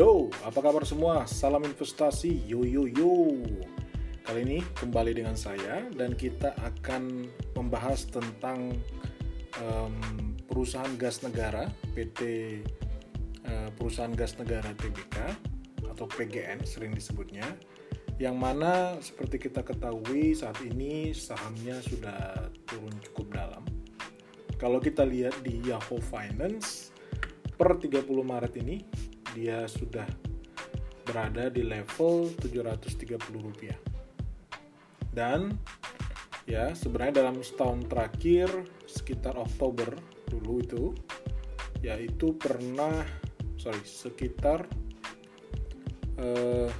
Halo, 0.00 0.32
apa 0.48 0.64
kabar 0.64 0.80
semua? 0.88 1.28
Salam 1.28 1.60
investasi, 1.60 2.48
yo 2.48 2.64
yo 2.64 2.88
yo. 2.88 3.36
Kali 4.24 4.48
ini 4.48 4.64
kembali 4.80 5.12
dengan 5.12 5.36
saya 5.36 5.84
dan 5.92 6.16
kita 6.16 6.56
akan 6.56 7.28
membahas 7.52 8.08
tentang 8.08 8.80
um, 9.60 10.00
perusahaan 10.48 10.88
gas 10.96 11.20
negara 11.20 11.68
PT 11.92 12.20
uh, 13.44 13.68
perusahaan 13.76 14.08
gas 14.16 14.40
negara 14.40 14.72
TBK 14.72 15.16
atau 15.92 16.08
PGN 16.08 16.64
sering 16.64 16.96
disebutnya 16.96 17.44
yang 18.16 18.40
mana 18.40 18.96
seperti 19.04 19.52
kita 19.52 19.60
ketahui 19.60 20.32
saat 20.32 20.56
ini 20.64 21.12
sahamnya 21.12 21.76
sudah 21.84 22.48
turun 22.64 22.96
cukup 23.04 23.36
dalam. 23.36 23.68
Kalau 24.56 24.80
kita 24.80 25.04
lihat 25.04 25.44
di 25.44 25.60
Yahoo 25.60 26.00
Finance 26.00 26.88
per 27.52 27.76
30 27.76 28.08
Maret 28.08 28.56
ini 28.64 29.10
dia 29.34 29.66
sudah 29.66 30.06
berada 31.04 31.50
di 31.50 31.66
level 31.66 32.30
730 32.38 33.18
rupiah. 33.40 33.78
Dan 35.10 35.58
ya 36.46 36.70
sebenarnya 36.74 37.26
dalam 37.26 37.42
setahun 37.42 37.86
terakhir 37.90 38.48
sekitar 38.86 39.34
Oktober 39.34 39.90
dulu 40.30 40.62
itu 40.62 40.84
yaitu 41.82 42.36
pernah 42.36 43.02
sorry 43.58 43.82
sekitar 43.82 44.68
eh, 46.20 46.70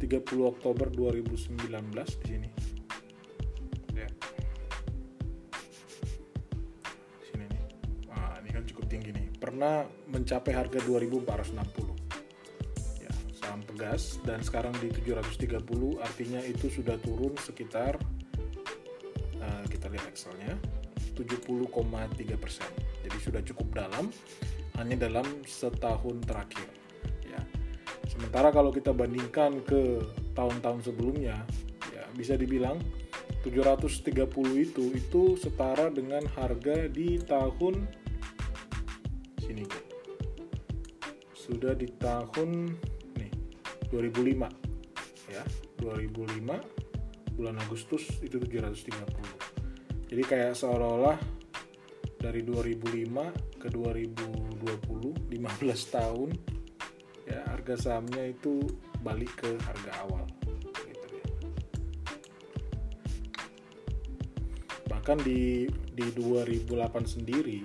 30 0.00 0.24
Oktober 0.40 0.88
2019 0.88 1.60
di 2.24 2.26
sini. 2.26 2.50
Pernah 9.60 9.84
mencapai 10.08 10.56
harga 10.56 10.80
2460. 10.88 11.92
Ya, 12.96 13.12
saham 13.36 13.60
Pegas 13.68 14.16
dan 14.24 14.40
sekarang 14.40 14.72
di 14.80 14.88
730 14.88 16.00
artinya 16.00 16.40
itu 16.40 16.72
sudah 16.72 16.96
turun 16.96 17.36
sekitar 17.36 18.00
uh, 19.36 19.64
kita 19.68 19.92
lihat 19.92 20.08
Excelnya 20.08 20.56
70,3 21.12 21.76
persen. 22.40 22.72
Jadi 23.04 23.16
sudah 23.20 23.44
cukup 23.44 23.84
dalam 23.84 24.08
hanya 24.80 24.96
dalam 24.96 25.28
setahun 25.44 26.24
terakhir. 26.24 26.80
Sementara 28.08 28.48
kalau 28.56 28.72
kita 28.72 28.96
bandingkan 28.96 29.60
ke 29.68 30.00
tahun-tahun 30.40 30.88
sebelumnya, 30.88 31.36
ya 31.92 32.08
bisa 32.16 32.32
dibilang 32.32 32.80
730 33.44 34.24
itu 34.56 34.84
itu 34.96 35.36
setara 35.36 35.92
dengan 35.92 36.24
harga 36.32 36.88
di 36.88 37.20
tahun 37.20 37.99
Sudah 41.50 41.74
di 41.74 41.90
tahun 41.98 42.78
nih 43.18 43.32
2005 43.90 44.46
ya, 45.34 45.42
2005 45.82 47.34
bulan 47.34 47.58
Agustus 47.66 48.06
itu 48.22 48.38
730. 48.38 48.94
Jadi 50.14 50.22
kayak 50.22 50.54
seolah-olah 50.54 51.18
dari 52.22 52.46
2005 52.46 53.58
ke 53.58 53.66
2020 53.66 54.60
15 55.26 55.96
tahun 55.96 56.30
ya 57.24 57.40
harga 57.48 57.74
sahamnya 57.80 58.28
itu 58.28 58.60
balik 59.00 59.32
ke 59.40 59.50
harga 59.64 60.04
awal 60.04 60.28
gitu 60.84 61.06
ya. 61.16 61.26
bahkan 64.92 65.16
di 65.24 65.64
di 65.96 66.06
2008 66.12 66.66
sendiri 67.08 67.64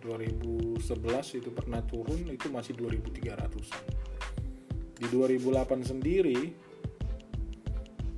2011 0.00 1.38
itu 1.38 1.50
pernah 1.52 1.84
turun 1.84 2.32
itu 2.32 2.48
masih 2.48 2.72
2300 2.74 5.00
di 5.00 5.06
2008 5.08 5.84
sendiri 5.84 6.52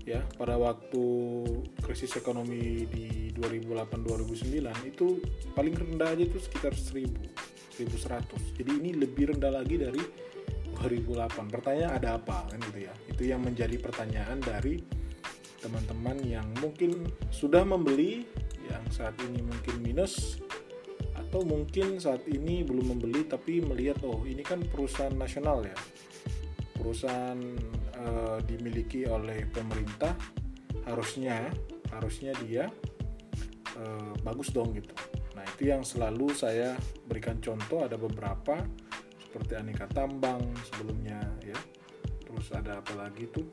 ya 0.02 0.18
pada 0.34 0.58
waktu 0.58 1.04
krisis 1.82 2.16
ekonomi 2.18 2.86
di 2.90 3.30
2008-2009 3.34 4.90
itu 4.90 5.22
paling 5.54 5.74
rendah 5.78 6.10
aja 6.10 6.26
itu 6.26 6.42
sekitar 6.42 6.74
1000 6.74 7.06
1100 7.78 8.58
jadi 8.58 8.70
ini 8.82 8.98
lebih 8.98 9.30
rendah 9.34 9.54
lagi 9.54 9.78
dari 9.78 10.02
2008 10.82 11.52
pertanyaan 11.52 11.92
ada 11.94 12.18
apa 12.18 12.48
kan 12.50 12.58
gitu 12.72 12.88
ya? 12.88 12.94
Itu 13.06 13.22
yang 13.28 13.44
menjadi 13.44 13.76
pertanyaan 13.78 14.42
dari 14.42 14.82
teman-teman 15.62 16.18
yang 16.26 16.48
mungkin 16.58 17.06
sudah 17.30 17.62
membeli 17.62 18.26
yang 18.66 18.82
saat 18.90 19.14
ini 19.22 19.46
mungkin 19.46 19.78
minus 19.78 20.42
atau 21.32 21.48
mungkin 21.48 21.96
saat 21.96 22.28
ini 22.28 22.60
belum 22.60 22.92
membeli 22.92 23.24
tapi 23.24 23.64
melihat 23.64 24.04
oh 24.04 24.20
ini 24.28 24.44
kan 24.44 24.60
perusahaan 24.68 25.16
nasional 25.16 25.64
ya 25.64 25.76
perusahaan 26.76 27.40
e, 27.96 28.04
dimiliki 28.44 29.08
oleh 29.08 29.48
pemerintah 29.48 30.12
harusnya 30.84 31.48
harusnya 31.88 32.36
dia 32.44 32.68
e, 33.72 33.82
bagus 34.20 34.52
dong 34.52 34.76
gitu 34.76 34.92
Nah, 35.42 35.44
itu 35.58 35.74
yang 35.74 35.82
selalu 35.82 36.30
saya 36.36 36.76
berikan 37.08 37.42
contoh 37.42 37.82
ada 37.82 37.96
beberapa 37.98 38.62
seperti 39.18 39.58
aneka 39.58 39.88
tambang 39.90 40.38
sebelumnya 40.70 41.18
ya. 41.42 41.58
Terus 42.22 42.46
ada 42.54 42.78
apa 42.78 42.94
lagi 42.94 43.26
tuh? 43.26 43.50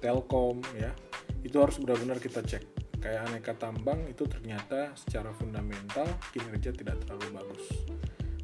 Telkom 0.00 0.62
ya. 0.78 0.96
Itu 1.44 1.60
harus 1.60 1.76
benar-benar 1.82 2.22
kita 2.22 2.40
cek. 2.40 2.75
Kayak 3.00 3.30
aneka 3.30 3.52
tambang 3.54 4.02
itu 4.08 4.26
ternyata 4.26 4.92
secara 4.98 5.30
fundamental 5.36 6.06
kinerja 6.32 6.74
tidak 6.74 7.02
terlalu 7.04 7.28
bagus. 7.36 7.64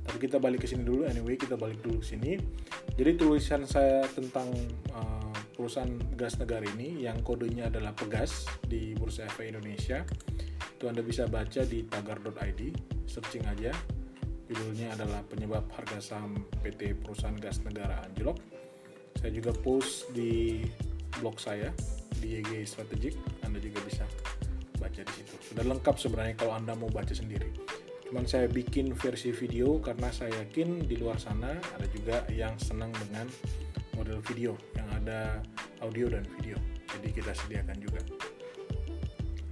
Tapi 0.02 0.18
kita 0.18 0.42
balik 0.42 0.66
ke 0.66 0.68
sini 0.68 0.82
dulu 0.82 1.06
anyway, 1.06 1.38
kita 1.38 1.54
balik 1.54 1.78
dulu 1.80 2.02
ke 2.02 2.06
sini. 2.14 2.38
Jadi 2.98 3.10
tulisan 3.16 3.64
saya 3.64 4.02
tentang 4.10 4.50
uh, 4.92 5.34
perusahaan 5.54 5.94
gas 6.18 6.36
negara 6.42 6.66
ini 6.74 7.06
yang 7.06 7.22
kodenya 7.22 7.70
adalah 7.70 7.94
Pegas 7.94 8.50
di 8.66 8.98
Bursa 8.98 9.30
Efek 9.30 9.54
Indonesia 9.54 10.02
itu 10.82 10.90
Anda 10.90 11.06
bisa 11.06 11.30
baca 11.30 11.62
di 11.62 11.86
tagar.id, 11.86 12.60
searching 13.06 13.46
aja. 13.46 13.70
Judulnya 14.50 14.90
adalah 14.98 15.22
penyebab 15.22 15.70
harga 15.70 16.02
saham 16.02 16.42
PT 16.58 16.98
Perusahaan 16.98 17.38
Gas 17.38 17.62
Negara 17.62 18.02
anjlok. 18.02 18.42
Saya 19.14 19.30
juga 19.30 19.54
post 19.54 20.10
di 20.10 20.66
blog 21.22 21.38
saya 21.38 21.70
di 22.18 22.42
YG 22.42 22.66
Strategik, 22.66 23.14
Anda 23.46 23.62
juga 23.62 23.78
bisa 23.86 24.02
baca 24.82 25.00
di 25.06 25.12
situ. 25.14 25.38
Sudah 25.54 25.62
lengkap 25.62 25.94
sebenarnya 25.94 26.34
kalau 26.34 26.58
Anda 26.58 26.74
mau 26.74 26.90
baca 26.90 27.14
sendiri. 27.14 27.54
Cuman 28.10 28.26
saya 28.26 28.50
bikin 28.50 28.92
versi 28.98 29.30
video 29.30 29.78
karena 29.78 30.10
saya 30.10 30.42
yakin 30.42 30.90
di 30.90 30.98
luar 30.98 31.22
sana 31.22 31.54
ada 31.78 31.86
juga 31.94 32.26
yang 32.34 32.58
senang 32.58 32.90
dengan 33.06 33.30
model 33.94 34.18
video 34.26 34.58
yang 34.74 34.90
ada 34.98 35.38
audio 35.86 36.10
dan 36.10 36.26
video. 36.34 36.58
Jadi 36.90 37.08
kita 37.14 37.30
sediakan 37.30 37.78
juga. 37.78 38.02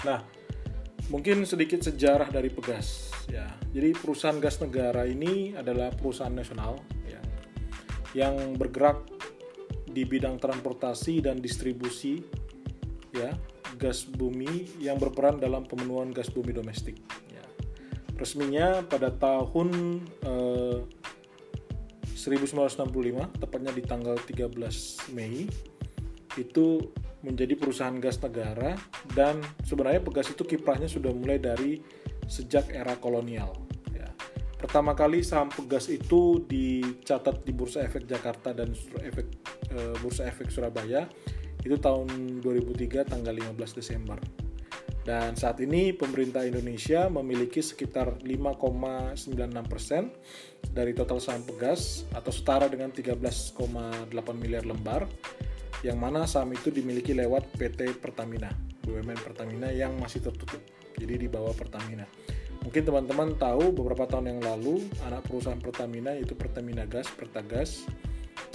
Nah, 0.04 0.20
Mungkin 1.10 1.42
sedikit 1.42 1.82
sejarah 1.82 2.30
dari 2.30 2.54
Pegas 2.54 3.10
ya. 3.26 3.50
Jadi 3.74 3.98
perusahaan 3.98 4.38
gas 4.38 4.62
negara 4.62 5.02
ini 5.02 5.58
adalah 5.58 5.90
perusahaan 5.90 6.30
nasional 6.30 6.78
ya, 7.02 7.18
yang 8.14 8.54
bergerak 8.54 9.02
di 9.90 10.06
bidang 10.06 10.38
transportasi 10.38 11.26
dan 11.26 11.42
distribusi 11.42 12.22
ya 13.10 13.34
gas 13.80 14.04
bumi 14.04 14.68
yang 14.76 15.00
berperan 15.00 15.40
dalam 15.40 15.64
pemenuhan 15.64 16.12
gas 16.12 16.28
bumi 16.28 16.52
domestik. 16.52 17.00
Ya. 17.32 17.44
Resminya 18.20 18.84
pada 18.84 19.08
tahun 19.08 20.04
eh, 20.20 20.78
1965, 22.20 23.40
tepatnya 23.40 23.72
di 23.72 23.80
tanggal 23.80 24.20
13 24.20 25.16
Mei, 25.16 25.48
itu 26.36 26.92
menjadi 27.20 27.56
perusahaan 27.56 27.96
gas 27.96 28.20
negara 28.20 28.76
dan 29.16 29.40
sebenarnya 29.64 30.04
Pegas 30.04 30.32
itu 30.32 30.44
kiprahnya 30.44 30.88
sudah 30.88 31.12
mulai 31.12 31.40
dari 31.40 31.80
sejak 32.28 32.72
era 32.72 32.96
kolonial. 32.96 33.52
Ya. 33.92 34.08
Pertama 34.56 34.96
kali 34.96 35.20
saham 35.20 35.52
Pegas 35.52 35.88
itu 35.92 36.44
dicatat 36.44 37.44
di 37.44 37.52
Bursa 37.52 37.84
Efek 37.84 38.08
Jakarta 38.08 38.56
dan 38.56 38.72
Efek, 39.04 39.26
e, 39.68 39.78
Bursa 40.00 40.28
Efek 40.28 40.48
Surabaya 40.48 41.08
itu 41.64 41.76
tahun 41.76 42.40
2003 42.40 43.04
tanggal 43.10 43.34
15 43.34 43.78
Desember. 43.78 44.18
Dan 45.00 45.32
saat 45.32 45.56
ini 45.64 45.96
pemerintah 45.96 46.44
Indonesia 46.44 47.08
memiliki 47.08 47.64
sekitar 47.64 48.20
5,96% 48.20 49.24
dari 50.76 50.92
total 50.92 51.18
saham 51.24 51.40
Pegas 51.42 52.04
atau 52.12 52.28
setara 52.28 52.68
dengan 52.68 52.92
13,8 52.92 53.56
miliar 54.36 54.68
lembar 54.68 55.08
yang 55.80 55.96
mana 55.96 56.28
saham 56.28 56.52
itu 56.52 56.68
dimiliki 56.68 57.16
lewat 57.16 57.48
PT 57.56 57.96
Pertamina, 57.96 58.52
BUMN 58.84 59.16
Pertamina 59.24 59.72
yang 59.72 59.96
masih 59.96 60.20
tertutup, 60.20 60.60
jadi 61.00 61.16
di 61.16 61.24
bawah 61.32 61.56
Pertamina. 61.56 62.04
Mungkin 62.60 62.84
teman-teman 62.84 63.40
tahu 63.40 63.72
beberapa 63.72 64.04
tahun 64.04 64.36
yang 64.36 64.40
lalu 64.44 64.84
anak 65.08 65.24
perusahaan 65.24 65.56
Pertamina 65.56 66.12
yaitu 66.12 66.36
Pertamina 66.36 66.84
Gas, 66.84 67.08
Pertagas, 67.08 67.88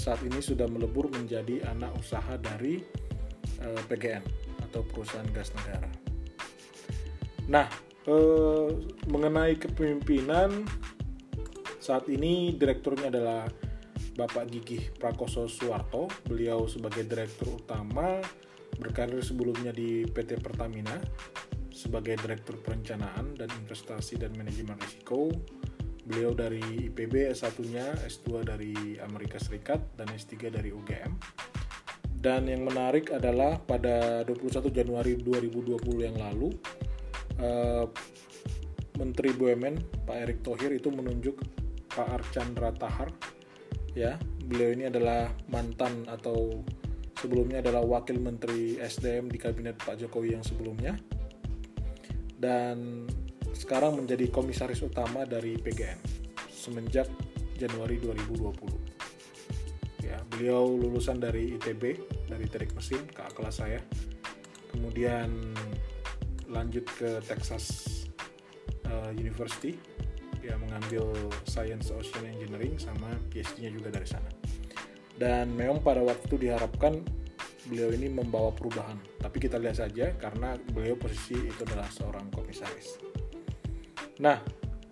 saat 0.06 0.22
ini 0.22 0.38
sudah 0.38 0.69
melebur 0.69 1.10
menjadi 1.10 1.66
anak 1.74 1.98
usaha 1.98 2.38
dari 2.38 2.78
eh, 3.57 3.81
PGN 3.90 4.24
atau 4.69 4.86
perusahaan 4.86 5.25
gas 5.34 5.50
negara. 5.57 5.90
Nah, 7.50 7.66
eh, 8.06 8.69
mengenai 9.10 9.57
kepemimpinan 9.57 10.69
Saat 11.86 12.10
ini 12.10 12.57
direkturnya 12.57 13.13
adalah 13.13 13.46
Bapak 14.18 14.50
Gigih 14.50 14.98
Prakoso 14.98 15.46
Suwarto. 15.46 16.10
Beliau 16.25 16.66
sebagai 16.66 17.06
direktur 17.06 17.62
utama 17.62 18.18
berkarir 18.81 19.22
sebelumnya 19.22 19.69
di 19.69 20.02
PT 20.02 20.42
Pertamina 20.42 20.98
sebagai 21.69 22.18
direktur 22.18 22.57
perencanaan 22.57 23.38
dan 23.38 23.54
investasi 23.62 24.18
dan 24.18 24.34
manajemen 24.34 24.81
risiko. 24.81 25.30
Beliau 26.06 26.38
dari 26.38 26.62
IPB 26.62 27.34
S1-nya, 27.34 27.98
S2 28.06 28.46
dari 28.46 29.02
Amerika 29.02 29.42
Serikat 29.42 29.81
dan 29.98 30.06
S3 30.13 30.54
dari 30.54 30.69
UGM. 30.69 31.18
Dan 32.13 32.50
yang 32.50 32.66
menarik 32.66 33.10
adalah 33.13 33.57
pada 33.57 34.22
21 34.25 34.69
Januari 34.69 35.18
2020 35.18 36.07
yang 36.10 36.18
lalu, 36.18 36.54
uh, 37.42 37.86
Menteri 38.96 39.36
BUMN 39.36 40.07
Pak 40.07 40.18
Erick 40.24 40.40
Thohir 40.42 40.72
itu 40.72 40.88
menunjuk 40.88 41.42
Pak 41.92 42.07
Archandra 42.22 42.72
Tahar. 42.72 43.12
Ya, 43.96 44.19
beliau 44.46 44.75
ini 44.75 44.88
adalah 44.88 45.31
mantan 45.48 46.04
atau 46.07 46.63
sebelumnya 47.16 47.63
adalah 47.63 47.84
Wakil 47.84 48.19
Menteri 48.19 48.75
SDM 48.80 49.31
di 49.31 49.40
Kabinet 49.40 49.80
Pak 49.80 50.04
Jokowi 50.04 50.36
yang 50.36 50.44
sebelumnya. 50.44 51.00
Dan 52.36 53.07
sekarang 53.56 53.98
menjadi 53.98 54.28
komisaris 54.30 54.84
utama 54.84 55.24
dari 55.24 55.56
PGN 55.56 56.00
semenjak 56.52 57.07
Januari 57.56 57.98
2020 58.04 58.86
ya 60.06 60.22
beliau 60.30 60.69
lulusan 60.69 61.18
dari 61.18 61.57
ITB 61.57 61.84
dari 62.30 62.46
teknik 62.46 62.78
mesin 62.78 63.02
ke 63.10 63.22
kelas 63.34 63.56
saya. 63.57 63.81
Kemudian 64.69 65.31
lanjut 66.52 66.86
ke 66.96 67.19
Texas 67.25 68.06
uh, 68.86 69.10
University. 69.16 69.74
Dia 70.46 70.62
mengambil 70.62 71.10
Science 71.50 71.90
Ocean 71.90 72.22
Engineering 72.22 72.78
sama 72.78 73.18
PhD-nya 73.34 73.74
juga 73.74 73.90
dari 73.90 74.06
sana. 74.06 74.30
Dan 75.16 75.57
memang 75.57 75.81
pada 75.81 76.06
waktu 76.06 76.38
diharapkan 76.38 77.02
beliau 77.66 77.90
ini 77.90 78.13
membawa 78.13 78.54
perubahan. 78.54 79.00
Tapi 79.18 79.42
kita 79.42 79.57
lihat 79.57 79.81
saja 79.81 80.13
karena 80.22 80.54
beliau 80.69 80.94
posisi 81.02 81.34
itu 81.34 81.66
adalah 81.66 81.90
seorang 81.90 82.30
komisaris 82.30 83.05
nah 84.21 84.39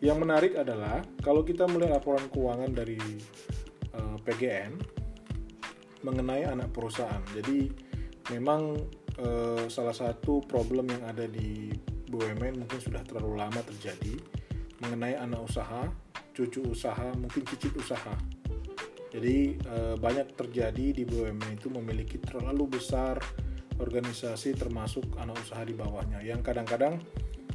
yang 0.04 0.20
menarik 0.20 0.60
adalah 0.60 1.00
kalau 1.24 1.48
kita 1.48 1.64
melihat 1.70 2.04
laporan 2.04 2.28
keuangan 2.28 2.76
dari 2.76 3.00
uh, 3.96 4.16
eh, 4.16 4.18
PGN 4.20 4.72
mengenai 6.04 6.44
anak 6.46 6.76
perusahaan. 6.76 7.24
Jadi 7.32 7.72
memang 8.36 8.78
eh, 9.18 9.66
salah 9.72 9.96
satu 9.96 10.44
problem 10.44 10.92
yang 10.92 11.04
ada 11.08 11.26
di 11.26 11.72
BUMN 12.12 12.62
mungkin 12.62 12.80
sudah 12.80 13.02
terlalu 13.02 13.40
lama 13.40 13.64
terjadi 13.64 14.14
mengenai 14.84 15.18
anak 15.18 15.48
usaha, 15.48 15.88
cucu 16.36 16.62
usaha, 16.68 17.16
mungkin 17.16 17.42
cicit 17.48 17.74
usaha. 17.80 18.14
Jadi 19.10 19.58
eh, 19.58 19.96
banyak 19.98 20.38
terjadi 20.38 20.94
di 20.94 21.04
BUMN 21.08 21.58
itu 21.58 21.72
memiliki 21.72 22.20
terlalu 22.20 22.78
besar 22.78 23.18
organisasi 23.74 24.54
termasuk 24.54 25.18
anak 25.18 25.40
usaha 25.42 25.66
di 25.66 25.74
bawahnya 25.74 26.22
yang 26.22 26.46
kadang-kadang 26.46 27.02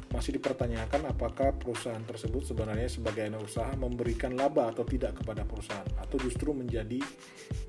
masih 0.08 0.40
dipertanyakan 0.40 1.12
apakah 1.12 1.52
perusahaan 1.56 2.00
tersebut 2.00 2.48
sebenarnya 2.48 2.88
sebagai 2.88 3.28
anak 3.28 3.44
usaha 3.44 3.68
memberikan 3.76 4.32
laba 4.32 4.72
atau 4.72 4.84
tidak 4.88 5.20
kepada 5.20 5.44
perusahaan 5.44 5.84
atau 6.00 6.16
justru 6.16 6.56
menjadi 6.56 7.00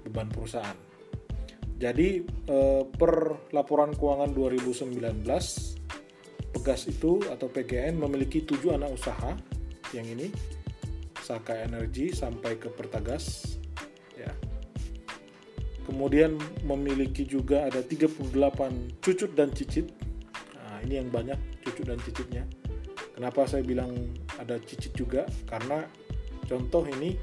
beban 0.07 0.31
perusahaan. 0.31 0.77
Jadi 1.79 2.23
eh, 2.27 2.83
per 2.87 3.47
laporan 3.55 3.95
keuangan 3.95 4.31
2019 4.35 5.79
Pegas 6.49 6.89
itu 6.89 7.21
atau 7.29 7.45
PGN 7.45 8.01
memiliki 8.01 8.41
tujuh 8.41 8.73
anak 8.73 8.89
usaha 8.89 9.37
yang 9.93 10.05
ini 10.09 10.33
Saka 11.21 11.61
Energi 11.61 12.09
sampai 12.09 12.57
ke 12.57 12.73
Pertagas 12.73 13.55
ya. 14.17 14.33
Kemudian 15.85 16.37
memiliki 16.65 17.25
juga 17.25 17.69
ada 17.69 17.85
38 17.85 18.33
cucut 19.01 19.31
dan 19.37 19.53
cicit. 19.53 19.93
Nah, 20.57 20.81
ini 20.85 20.97
yang 21.01 21.09
banyak 21.13 21.37
cucu 21.63 21.81
dan 21.83 21.99
cicitnya. 22.01 22.43
Kenapa 23.15 23.43
saya 23.47 23.63
bilang 23.63 23.91
ada 24.39 24.55
cicit 24.63 24.95
juga? 24.95 25.27
Karena 25.43 25.83
contoh 26.47 26.87
ini, 26.87 27.15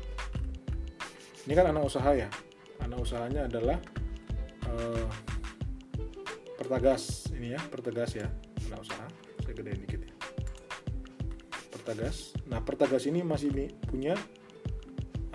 ini 1.48 1.52
kan 1.56 1.72
anak 1.72 1.88
usaha 1.88 2.12
ya. 2.12 2.28
Anak 2.84 3.00
usahanya 3.00 3.48
adalah 3.48 3.80
uh, 4.68 5.08
Pertagas 6.56 7.30
ini 7.32 7.54
ya, 7.54 7.60
Pertagas 7.68 8.16
ya, 8.16 8.28
anak 8.68 8.80
usaha. 8.82 9.06
Saya 9.44 9.54
gedein 9.54 9.80
dikit 9.86 10.00
ya. 10.02 10.12
Pertagas. 11.70 12.34
Nah, 12.50 12.60
Pertagas 12.64 13.06
ini 13.06 13.22
masih 13.22 13.54
punya 13.86 14.18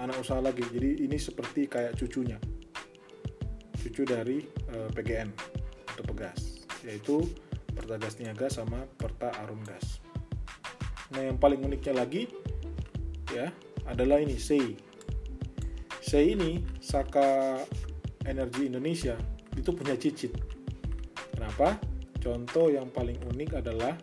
anak 0.01 0.17
usaha 0.19 0.41
lagi. 0.41 0.65
Jadi 0.65 1.05
ini 1.05 1.15
seperti 1.15 1.69
kayak 1.69 1.95
cucunya. 1.95 2.41
Cucu 3.81 4.03
dari 4.05 4.45
eh, 4.45 4.89
PGN 4.93 5.29
atau 5.93 6.03
Pegas, 6.05 6.65
yaitu 6.85 7.21
Pertagas 7.75 8.19
Niaga 8.19 8.47
sama 8.51 8.83
Perta 8.99 9.31
Arum 9.41 9.63
Gas. 9.63 10.03
Nah, 11.11 11.27
yang 11.27 11.35
paling 11.35 11.59
uniknya 11.59 12.03
lagi 12.03 12.31
ya 13.31 13.51
adalah 13.87 14.19
ini 14.23 14.39
SEI. 14.39 14.75
SEI 15.99 16.35
ini 16.35 16.51
Saka 16.79 17.59
Energi 18.23 18.67
Indonesia 18.71 19.15
itu 19.55 19.71
punya 19.75 19.95
cicit. 19.99 20.31
Kenapa? 21.35 21.75
Contoh 22.21 22.69
yang 22.69 22.87
paling 22.93 23.17
unik 23.33 23.59
adalah 23.59 23.97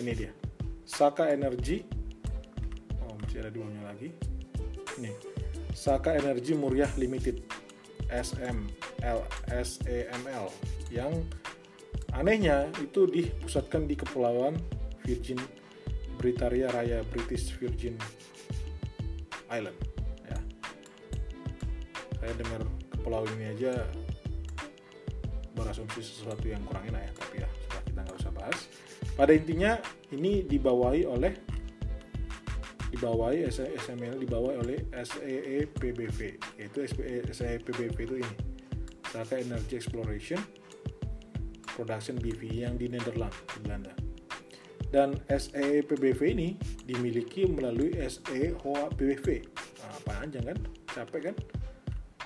ini 0.00 0.12
dia. 0.14 0.32
Saka 0.88 1.30
Energi 1.30 1.84
Oh, 3.04 3.14
masih 3.20 3.40
ada 3.40 3.50
dua 3.52 3.68
lagi. 3.84 4.10
Ini. 4.98 5.12
Saka 5.72 6.16
Energi 6.18 6.52
Muriah 6.56 6.90
Limited. 6.98 7.44
SM 8.08 8.87
LSEML 9.02 10.50
yang 10.90 11.12
anehnya 12.16 12.66
itu 12.82 13.06
dipusatkan 13.06 13.86
di 13.86 13.94
Kepulauan 13.94 14.58
Virgin 15.06 15.38
Britaria 16.18 16.66
Raya 16.74 17.06
British 17.14 17.54
Virgin 17.56 17.94
Island 19.48 19.78
ya. 20.26 20.38
Saya 22.18 22.32
dengar 22.34 22.60
kepulauan 22.90 23.30
ini 23.38 23.54
aja 23.54 23.72
berasumsi 25.54 26.02
sesuatu 26.02 26.46
yang 26.46 26.62
kurang 26.66 26.86
enak 26.90 27.02
ya 27.06 27.12
tapi 27.14 27.34
ya 27.42 27.48
sudah 27.48 27.82
kita 27.86 28.00
nggak 28.02 28.18
usah 28.18 28.32
bahas. 28.34 28.58
Pada 29.14 29.32
intinya 29.34 29.78
ini 30.10 30.42
dibawahi 30.42 31.06
oleh 31.06 31.34
dibawahi 32.88 33.44
SML 33.52 34.16
dibawahi 34.16 34.56
oleh 34.64 34.78
SEE 35.04 35.68
PBV 35.76 36.18
yaitu 36.56 36.78
SEE 37.30 37.56
PBV 37.60 37.96
itu 38.00 38.16
ini 38.24 38.32
Saka 39.08 39.40
Energy 39.40 39.80
Exploration 39.80 40.40
Production 41.78 42.18
BV 42.18 42.66
yang 42.66 42.74
di 42.74 42.90
Netherlands 42.90 43.38
di 43.54 43.58
Belanda. 43.62 43.94
Dan 44.88 45.20
SE 45.28 45.84
PBV 45.84 46.20
ini 46.32 46.56
dimiliki 46.88 47.44
melalui 47.44 47.92
SE 48.08 48.56
HOA 48.64 48.88
PBV. 48.96 49.44
Nah, 49.84 49.98
panjang 50.02 50.44
kan? 50.48 50.58
Capek 50.88 51.20
kan? 51.30 51.36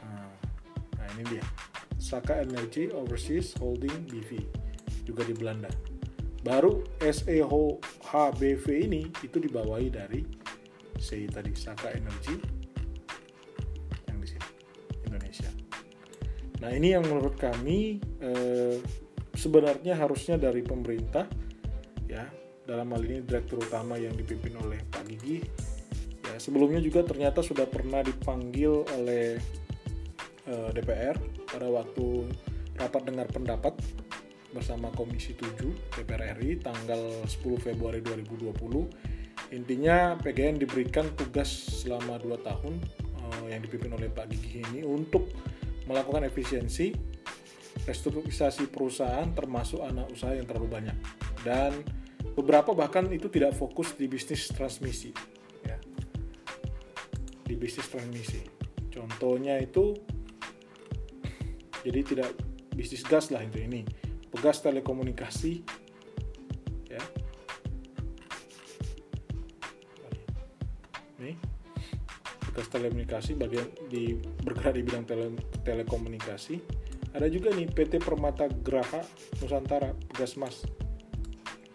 Nah, 0.00 0.30
nah 0.96 1.06
ini 1.18 1.36
dia. 1.36 1.44
Saka 1.98 2.42
Energy 2.42 2.90
Overseas 2.90 3.54
Holding 3.58 4.06
BV 4.08 4.30
juga 5.02 5.26
di 5.26 5.34
Belanda. 5.34 5.70
Baru 6.42 6.82
SE 6.98 7.36
HBV 8.02 8.66
ini 8.90 9.06
itu 9.22 9.38
dibawahi 9.38 9.88
dari 9.90 10.22
SEI 10.98 11.30
tadi 11.30 11.54
Saka 11.54 11.94
Energy 11.94 12.61
Nah 16.62 16.70
ini 16.70 16.94
yang 16.94 17.02
menurut 17.02 17.34
kami 17.34 17.98
eh, 18.22 18.78
sebenarnya 19.34 19.98
harusnya 19.98 20.38
dari 20.38 20.62
pemerintah 20.62 21.26
ya 22.06 22.22
dalam 22.62 22.86
hal 22.94 23.02
ini 23.02 23.26
direktur 23.26 23.58
utama 23.58 23.98
yang 23.98 24.14
dipimpin 24.14 24.54
oleh 24.62 24.78
Pak 24.86 25.02
Gigi 25.10 25.42
ya 26.22 26.38
sebelumnya 26.38 26.78
juga 26.78 27.02
ternyata 27.02 27.42
sudah 27.42 27.66
pernah 27.66 28.06
dipanggil 28.06 28.86
oleh 28.94 29.42
eh, 30.46 30.70
DPR 30.70 31.18
pada 31.50 31.66
waktu 31.66 32.30
rapat 32.78 33.02
dengar 33.10 33.26
pendapat 33.28 33.74
bersama 34.54 34.92
Komisi 34.94 35.34
7 35.34 35.98
DPR 35.98 36.38
RI 36.38 36.60
tanggal 36.62 37.26
10 37.26 37.34
Februari 37.58 38.04
2020 38.04 38.54
intinya 39.52 40.14
PGN 40.20 40.60
diberikan 40.62 41.08
tugas 41.18 41.48
selama 41.82 42.20
2 42.22 42.38
tahun 42.46 42.74
eh, 43.18 43.46
yang 43.50 43.60
dipimpin 43.66 43.90
oleh 43.96 44.06
Pak 44.12 44.30
Gigi 44.30 44.62
ini 44.62 44.86
untuk 44.86 45.26
melakukan 45.86 46.26
efisiensi, 46.26 46.94
restrukturisasi 47.88 48.70
perusahaan 48.70 49.26
termasuk 49.34 49.82
anak 49.82 50.12
usaha 50.12 50.32
yang 50.34 50.46
terlalu 50.46 50.68
banyak. 50.70 50.96
Dan 51.42 51.82
beberapa 52.38 52.72
bahkan 52.72 53.10
itu 53.10 53.26
tidak 53.26 53.58
fokus 53.58 53.94
di 53.98 54.06
bisnis 54.06 54.46
transmisi. 54.52 55.10
Ya. 55.66 55.78
Di 57.42 57.54
bisnis 57.58 57.88
transmisi. 57.90 58.40
Contohnya 58.92 59.56
itu, 59.58 59.96
jadi 61.82 62.00
tidak 62.04 62.30
bisnis 62.76 63.02
gas 63.02 63.32
lah 63.32 63.42
itu 63.42 63.58
ini. 63.64 63.82
Pegas 64.32 64.64
telekomunikasi, 64.64 65.60
telekomunikasi 72.72 73.36
bagian 73.36 73.68
di 73.92 74.16
bergerak 74.16 74.80
di 74.80 74.82
bidang 74.82 75.04
tele, 75.04 75.36
telekomunikasi. 75.60 76.56
Ada 77.12 77.28
juga 77.28 77.52
nih 77.52 77.68
PT 77.68 78.00
Permata 78.00 78.48
Graha 78.48 79.04
Nusantara 79.44 79.92
pegas 80.08 80.40
mas. 80.40 80.64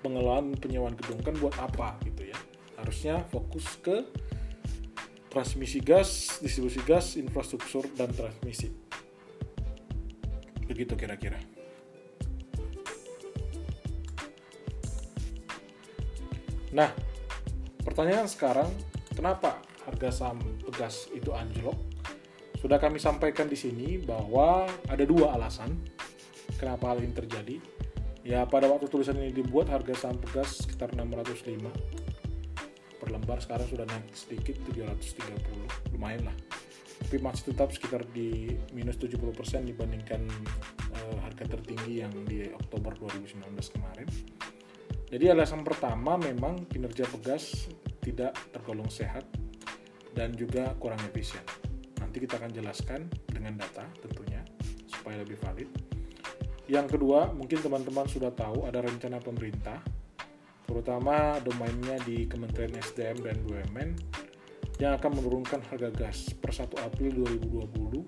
Pengelolaan 0.02 0.58
penyewaan 0.58 0.98
gedung 0.98 1.22
kan 1.22 1.38
buat 1.38 1.54
apa 1.62 2.02
gitu 2.02 2.26
ya. 2.26 2.38
Harusnya 2.82 3.22
fokus 3.30 3.78
ke 3.78 4.02
transmisi 5.30 5.78
gas 5.78 6.42
distribusi 6.42 6.82
gas 6.82 7.14
infrastruktur 7.22 7.86
dan 7.94 8.10
transmisi. 8.10 8.74
Begitu 10.66 10.98
kira-kira. 10.98 11.38
Nah 16.74 16.90
pertanyaan 17.86 18.26
sekarang 18.26 18.70
kenapa 19.14 19.62
harga 19.88 20.10
saham 20.12 20.44
pegas 20.68 21.08
itu 21.16 21.32
anjlok. 21.32 21.80
Sudah 22.60 22.76
kami 22.78 23.00
sampaikan 23.00 23.48
di 23.48 23.56
sini 23.56 23.96
bahwa 24.02 24.68
ada 24.92 25.08
dua 25.08 25.40
alasan 25.40 25.80
kenapa 26.60 26.92
hal 26.92 27.00
ini 27.00 27.16
terjadi. 27.16 27.58
Ya 28.28 28.44
pada 28.44 28.68
waktu 28.68 28.92
tulisan 28.92 29.16
ini 29.16 29.32
dibuat 29.32 29.72
harga 29.72 29.96
saham 29.96 30.20
pegas 30.20 30.68
sekitar 30.68 30.92
605 30.92 31.72
per 33.00 33.08
lembar. 33.08 33.40
Sekarang 33.40 33.64
sudah 33.72 33.88
naik 33.88 34.12
sedikit 34.12 34.60
730 34.68 35.96
lumayan 35.96 36.28
lah. 36.28 36.36
Tapi 36.98 37.24
masih 37.24 37.56
tetap 37.56 37.72
sekitar 37.72 38.04
di 38.12 38.52
minus 38.76 39.00
70% 39.00 39.24
dibandingkan 39.64 40.28
uh, 40.92 41.16
harga 41.24 41.46
tertinggi 41.56 42.04
yang 42.04 42.12
di 42.28 42.52
Oktober 42.52 42.92
2019 43.00 43.48
kemarin. 43.80 44.10
Jadi 45.08 45.26
alasan 45.32 45.64
pertama 45.64 46.20
memang 46.20 46.68
kinerja 46.68 47.08
pegas 47.08 47.72
tidak 48.04 48.36
tergolong 48.52 48.92
sehat 48.92 49.24
dan 50.18 50.34
juga 50.34 50.74
kurang 50.82 50.98
efisien 51.06 51.46
nanti 52.02 52.18
kita 52.26 52.42
akan 52.42 52.50
jelaskan 52.50 53.06
dengan 53.30 53.62
data 53.62 53.86
tentunya 54.02 54.42
supaya 54.90 55.22
lebih 55.22 55.38
valid 55.38 55.70
yang 56.68 56.84
kedua, 56.84 57.32
mungkin 57.32 57.64
teman-teman 57.64 58.04
sudah 58.12 58.28
tahu 58.36 58.68
ada 58.68 58.84
rencana 58.84 59.24
pemerintah, 59.24 59.80
terutama 60.68 61.40
domainnya 61.40 61.96
di 62.04 62.28
Kementerian 62.28 62.76
SDM 62.84 63.24
dan 63.24 63.40
BUMN, 63.48 63.90
yang 64.84 65.00
akan 65.00 65.16
menurunkan 65.16 65.64
harga 65.72 65.88
gas 65.96 66.36
per 66.36 66.52
1 66.52 66.68
April 66.84 67.24
2020, 67.24 68.04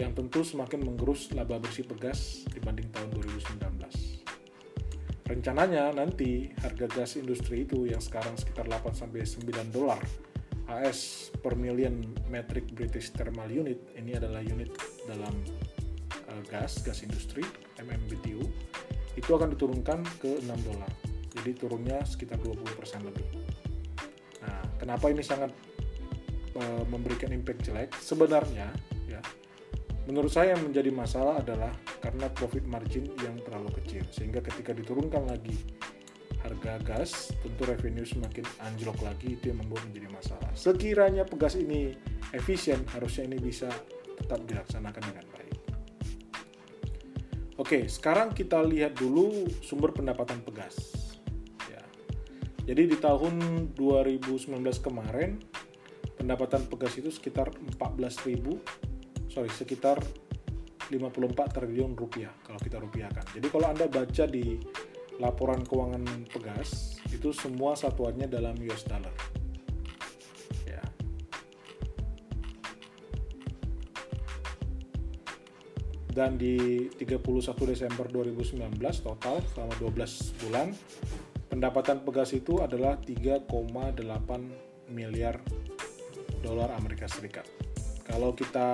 yang 0.00 0.16
tentu 0.16 0.40
semakin 0.40 0.80
menggerus 0.88 1.36
laba 1.36 1.60
bersih 1.60 1.84
pegas 1.84 2.48
dibanding 2.48 2.88
tahun 2.96 3.12
2019. 3.20 4.24
Rencananya 5.28 5.92
nanti 5.92 6.48
harga 6.64 6.88
gas 6.88 7.20
industri 7.20 7.68
itu 7.68 7.84
yang 7.84 8.00
sekarang 8.00 8.40
sekitar 8.40 8.64
8-9 8.72 9.68
dolar 9.68 10.00
AS 10.70 11.30
per 11.42 11.58
million 11.58 11.98
metric 12.30 12.70
British 12.70 13.10
thermal 13.10 13.50
unit, 13.50 13.90
ini 13.98 14.14
adalah 14.14 14.38
unit 14.44 14.70
dalam 15.04 15.34
uh, 16.30 16.42
gas, 16.46 16.78
gas 16.86 17.02
industri, 17.02 17.42
MMBTU, 17.82 18.42
itu 19.18 19.30
akan 19.34 19.50
diturunkan 19.54 20.06
ke 20.22 20.38
6 20.38 20.46
dolar. 20.66 20.90
Jadi 21.30 21.50
turunnya 21.58 21.98
sekitar 22.06 22.38
20% 22.42 23.06
lebih. 23.06 23.26
Nah, 24.42 24.62
kenapa 24.78 25.10
ini 25.10 25.22
sangat 25.22 25.50
uh, 26.58 26.84
memberikan 26.86 27.30
impact 27.34 27.66
jelek? 27.66 27.90
Sebenarnya, 27.98 28.70
ya, 29.06 29.20
menurut 30.06 30.30
saya 30.30 30.54
yang 30.54 30.62
menjadi 30.66 30.90
masalah 30.90 31.42
adalah 31.42 31.70
karena 32.02 32.26
profit 32.32 32.66
margin 32.66 33.10
yang 33.22 33.38
terlalu 33.42 33.70
kecil. 33.82 34.02
Sehingga 34.10 34.42
ketika 34.42 34.74
diturunkan 34.74 35.30
lagi 35.30 35.54
harga 36.50 36.82
gas, 36.82 37.30
tentu 37.46 37.62
revenue 37.62 38.02
semakin 38.02 38.42
anjlok 38.66 38.98
lagi, 39.06 39.38
itu 39.38 39.54
yang 39.54 39.62
membuat 39.62 39.86
menjadi 39.86 40.08
masalah. 40.10 40.50
Sekiranya 40.50 41.22
pegas 41.22 41.54
ini 41.54 41.94
efisien, 42.34 42.82
harusnya 42.90 43.30
ini 43.30 43.38
bisa 43.38 43.70
tetap 44.18 44.42
dilaksanakan 44.50 45.02
dengan 45.06 45.26
baik. 45.30 45.56
Oke, 47.54 47.86
sekarang 47.86 48.34
kita 48.34 48.58
lihat 48.66 48.98
dulu 48.98 49.46
sumber 49.62 49.94
pendapatan 49.94 50.42
pegas. 50.42 50.74
Ya. 51.70 51.84
Jadi 52.66 52.82
di 52.92 52.96
tahun 52.98 53.68
2019 53.78 54.58
kemarin 54.82 55.38
pendapatan 56.18 56.66
pegas 56.66 56.98
itu 56.98 57.12
sekitar 57.12 57.52
14.000, 57.80 59.30
sorry 59.30 59.52
sekitar 59.52 60.02
54 60.90 61.54
triliun 61.54 61.94
rupiah 61.94 62.34
kalau 62.42 62.58
kita 62.58 62.82
rupiahkan. 62.82 63.38
Jadi 63.38 63.46
kalau 63.46 63.66
anda 63.70 63.86
baca 63.86 64.24
di 64.26 64.58
laporan 65.20 65.62
keuangan 65.62 66.02
pegas 66.32 66.96
itu 67.12 67.30
semua 67.36 67.76
satuannya 67.76 68.26
dalam 68.26 68.56
US 68.64 68.88
dollar. 68.88 69.12
dan 76.10 76.34
di 76.36 76.90
31 76.98 77.70
Desember 77.70 78.06
2019 78.10 78.76
total 79.00 79.40
selama 79.54 79.74
12 79.78 80.42
bulan 80.44 80.68
pendapatan 81.48 82.02
pegas 82.02 82.34
itu 82.34 82.58
adalah 82.60 82.98
3,8 82.98 83.46
miliar 84.90 85.38
dolar 86.42 86.74
Amerika 86.74 87.06
Serikat. 87.06 87.46
Kalau 88.02 88.34
kita 88.34 88.68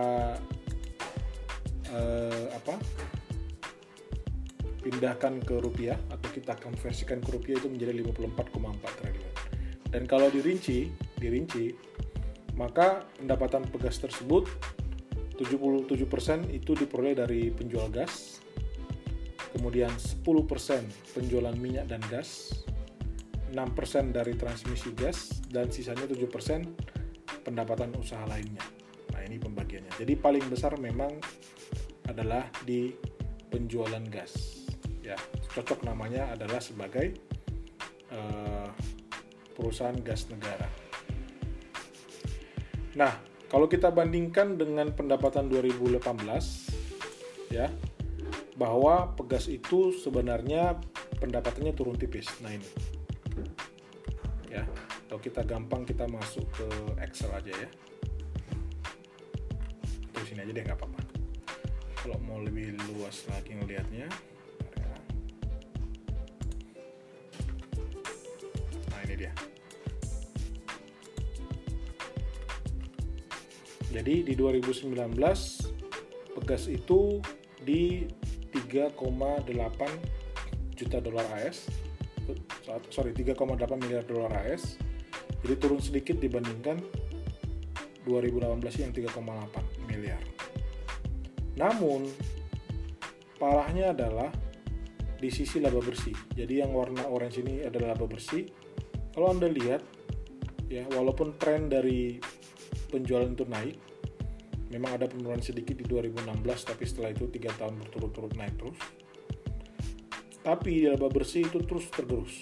eh, 1.92 2.46
apa 2.56 2.74
pindahkan 4.86 5.42
ke 5.42 5.58
rupiah 5.58 5.98
atau 6.14 6.30
kita 6.30 6.54
konversikan 6.62 7.18
ke 7.18 7.34
rupiah 7.34 7.58
itu 7.58 7.66
menjadi 7.66 8.06
54,4 8.06 8.98
triliun. 9.02 9.34
Dan 9.90 10.02
kalau 10.06 10.30
dirinci, 10.30 10.94
dirinci, 11.18 11.74
maka 12.54 13.02
pendapatan 13.18 13.66
pegas 13.66 13.98
tersebut 13.98 14.46
77% 15.42 16.54
itu 16.54 16.72
diperoleh 16.78 17.18
dari 17.18 17.50
penjual 17.50 17.90
gas, 17.90 18.38
kemudian 19.58 19.90
10% 19.90 20.22
penjualan 21.18 21.56
minyak 21.58 21.90
dan 21.90 22.00
gas, 22.06 22.62
6% 23.50 24.14
dari 24.14 24.38
transmisi 24.38 24.94
gas, 24.94 25.42
dan 25.50 25.68
sisanya 25.68 26.06
7% 26.06 27.42
pendapatan 27.42 27.90
usaha 27.98 28.22
lainnya. 28.24 28.62
Nah 29.12 29.20
ini 29.26 29.36
pembagiannya. 29.42 29.98
Jadi 29.98 30.14
paling 30.14 30.46
besar 30.46 30.78
memang 30.78 31.18
adalah 32.06 32.48
di 32.64 32.94
penjualan 33.52 34.02
gas. 34.08 34.55
Ya, 35.06 35.14
cocok 35.54 35.86
namanya 35.86 36.34
adalah 36.34 36.58
sebagai 36.58 37.14
uh, 38.10 38.66
perusahaan 39.54 39.94
gas 40.02 40.26
negara. 40.26 40.66
Nah, 42.98 43.14
kalau 43.46 43.70
kita 43.70 43.94
bandingkan 43.94 44.58
dengan 44.58 44.90
pendapatan 44.90 45.46
2018 45.46 46.02
ya 47.54 47.70
bahwa 48.58 49.14
pegas 49.14 49.46
itu 49.46 49.94
sebenarnya 49.94 50.80
pendapatannya 51.22 51.70
turun 51.76 51.94
tipis. 51.94 52.26
Nah 52.42 52.50
ini. 52.50 52.66
Ya. 54.50 54.66
Kalau 55.06 55.22
kita 55.22 55.46
gampang 55.46 55.86
kita 55.86 56.10
masuk 56.10 56.42
ke 56.50 56.66
Excel 56.98 57.30
aja 57.30 57.52
ya. 57.54 57.70
Terus 60.10 60.26
sini 60.26 60.42
aja 60.42 60.50
deh 60.50 60.64
nggak 60.66 60.78
apa-apa. 60.80 61.00
Kalau 62.02 62.18
mau 62.26 62.42
lebih 62.42 62.74
luas 62.90 63.28
lagi 63.30 63.54
ngelihatnya, 63.54 64.10
dia. 69.16 69.32
Jadi 73.90 74.28
di 74.28 74.34
2019 74.36 74.92
Pegas 76.36 76.68
itu 76.68 77.16
di 77.64 78.04
3,8 78.52 78.92
juta 80.76 81.00
dolar 81.00 81.24
AS 81.40 81.64
sorry 82.92 83.16
3,8 83.16 83.56
miliar 83.80 84.04
dolar 84.04 84.28
AS 84.44 84.76
jadi 85.46 85.54
turun 85.62 85.80
sedikit 85.80 86.18
dibandingkan 86.18 86.82
2018 88.06 88.82
yang 88.82 88.92
3,8 88.94 89.86
miliar. 89.86 90.22
Namun 91.58 92.06
parahnya 93.38 93.94
adalah 93.94 94.30
di 95.22 95.30
sisi 95.30 95.62
laba 95.62 95.78
bersih. 95.82 96.14
Jadi 96.34 96.62
yang 96.62 96.74
warna 96.74 97.06
orange 97.06 97.42
ini 97.42 97.62
adalah 97.62 97.94
laba 97.94 98.10
bersih 98.10 98.46
kalau 99.16 99.32
anda 99.32 99.48
lihat 99.48 99.80
ya 100.68 100.84
walaupun 100.92 101.40
tren 101.40 101.72
dari 101.72 102.20
penjualan 102.92 103.32
itu 103.32 103.48
naik 103.48 103.80
memang 104.68 105.00
ada 105.00 105.08
penurunan 105.08 105.40
sedikit 105.40 105.80
di 105.80 105.88
2016 105.88 106.44
tapi 106.44 106.84
setelah 106.84 107.16
itu 107.16 107.24
tiga 107.32 107.48
tahun 107.56 107.80
berturut-turut 107.80 108.36
naik 108.36 108.60
terus. 108.60 108.76
Tapi 110.44 110.84
laba 110.86 111.08
bersih 111.08 111.48
itu 111.48 111.64
terus 111.64 111.88
tergerus. 111.88 112.36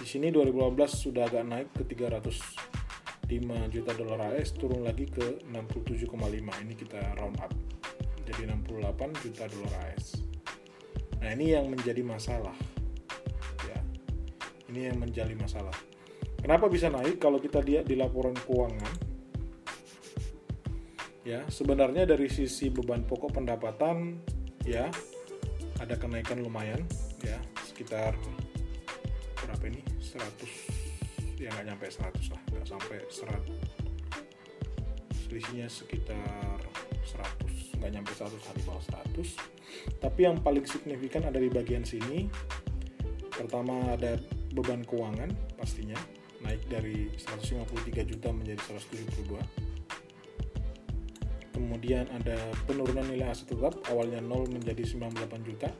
Di 0.00 0.06
sini 0.08 0.32
2018 0.32 0.72
sudah 0.88 1.28
agak 1.28 1.44
naik 1.44 1.68
ke 1.76 1.84
305 1.84 3.28
juta 3.70 3.92
dolar 3.92 4.32
AS 4.32 4.56
turun 4.56 4.82
lagi 4.82 5.04
ke 5.04 5.44
67,5 5.52 6.64
ini 6.64 6.74
kita 6.74 6.98
round 7.20 7.38
up. 7.44 7.52
Jadi 8.24 8.48
68 8.48 9.20
juta 9.20 9.44
dolar 9.52 9.74
AS 9.92 10.24
nah 11.24 11.32
ini 11.32 11.56
yang 11.56 11.72
menjadi 11.72 12.04
masalah 12.04 12.52
ini 14.74 14.90
yang 14.90 14.98
menjadi 14.98 15.30
masalah. 15.38 15.70
Kenapa 16.42 16.66
bisa 16.66 16.90
naik? 16.90 17.22
Kalau 17.22 17.38
kita 17.38 17.62
lihat 17.62 17.86
di 17.86 17.94
laporan 17.94 18.34
keuangan? 18.34 19.14
Ya, 21.24 21.40
sebenarnya 21.48 22.04
dari 22.04 22.28
sisi 22.28 22.68
beban 22.68 23.00
pokok 23.06 23.40
pendapatan 23.40 24.20
ya 24.66 24.90
ada 25.80 25.96
kenaikan 25.96 26.42
lumayan 26.42 26.84
ya 27.24 27.40
sekitar 27.64 28.12
berapa 29.40 29.64
ini? 29.72 29.80
100 30.02 31.40
ya 31.40 31.48
nggak 31.48 31.66
nyampe 31.66 31.88
100 31.88 32.30
lah 32.30 32.42
nggak 32.52 32.68
sampai 32.68 32.98
100 33.10 35.26
selisihnya 35.26 35.66
sekitar 35.66 36.60
100 37.02 37.80
nggak 37.80 37.90
nyampe 37.90 38.12
100 38.14 38.38
di 38.54 38.62
bawah 38.68 38.84
100 38.84 39.64
tapi 40.00 40.28
yang 40.28 40.40
paling 40.40 40.64
signifikan 40.64 41.26
ada 41.26 41.40
di 41.40 41.50
bagian 41.50 41.84
sini. 41.84 42.28
Pertama 43.34 43.96
ada 43.96 44.14
beban 44.54 44.86
keuangan 44.86 45.34
pastinya 45.58 45.98
naik 46.40 46.62
dari 46.70 47.10
153 47.18 48.06
juta 48.06 48.30
menjadi 48.30 48.60
172 48.78 49.74
kemudian 51.54 52.10
ada 52.10 52.34
penurunan 52.66 53.06
nilai 53.06 53.30
aset 53.30 53.50
tetap 53.54 53.78
awalnya 53.86 54.18
0 54.18 54.50
menjadi 54.50 54.82
98 54.82 55.42
juta. 55.46 55.70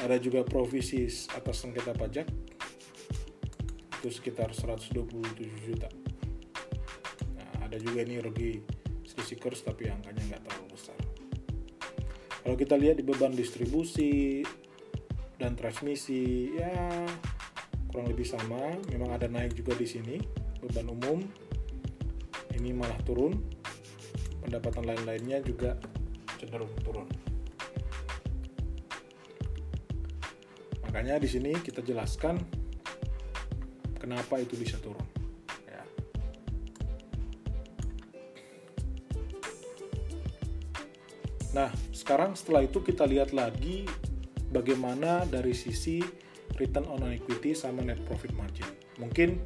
Ada 0.00 0.16
juga 0.18 0.42
provisi 0.42 1.06
atas 1.32 1.64
sengketa 1.64 1.92
pajak 1.94 2.26
itu 4.00 4.08
sekitar 4.12 4.52
127 4.52 5.00
juta. 5.64 5.88
Nah, 7.36 7.64
ada 7.64 7.76
juga 7.80 8.04
ini 8.04 8.20
rugi 8.20 8.60
selisih 9.04 9.40
kurs 9.40 9.64
tapi 9.64 9.88
angkanya 9.88 10.34
nggak 10.34 10.42
terlalu 10.44 10.66
besar. 10.76 10.98
Kalau 12.44 12.56
kita 12.60 12.76
lihat 12.76 13.00
di 13.00 13.04
beban 13.06 13.32
distribusi 13.32 14.44
dan 15.40 15.56
transmisi 15.56 16.52
ya 16.52 17.08
kurang 17.94 18.10
lebih 18.10 18.26
sama. 18.26 18.74
Memang 18.90 19.14
ada 19.14 19.30
naik 19.30 19.54
juga 19.54 19.78
di 19.78 19.86
sini 19.86 20.18
beban 20.58 20.90
umum. 20.90 21.22
Ini 22.50 22.74
malah 22.74 22.98
turun. 23.06 23.38
Pendapatan 24.42 24.82
lain-lainnya 24.82 25.38
juga 25.46 25.78
cenderung 26.42 26.74
turun. 26.82 27.06
Makanya 30.82 31.22
di 31.22 31.30
sini 31.30 31.54
kita 31.54 31.86
jelaskan 31.86 32.42
kenapa 34.02 34.42
itu 34.42 34.58
bisa 34.58 34.74
turun. 34.82 35.06
Ya. 35.70 35.82
nah 41.54 41.70
sekarang 41.94 42.34
setelah 42.34 42.66
itu 42.66 42.82
kita 42.82 43.06
lihat 43.06 43.30
lagi 43.30 43.86
bagaimana 44.50 45.24
dari 45.24 45.54
sisi 45.54 46.23
return 46.58 46.86
on 46.90 47.02
equity 47.10 47.52
sama 47.56 47.82
net 47.82 48.00
profit 48.06 48.30
margin. 48.34 48.66
Mungkin 48.98 49.42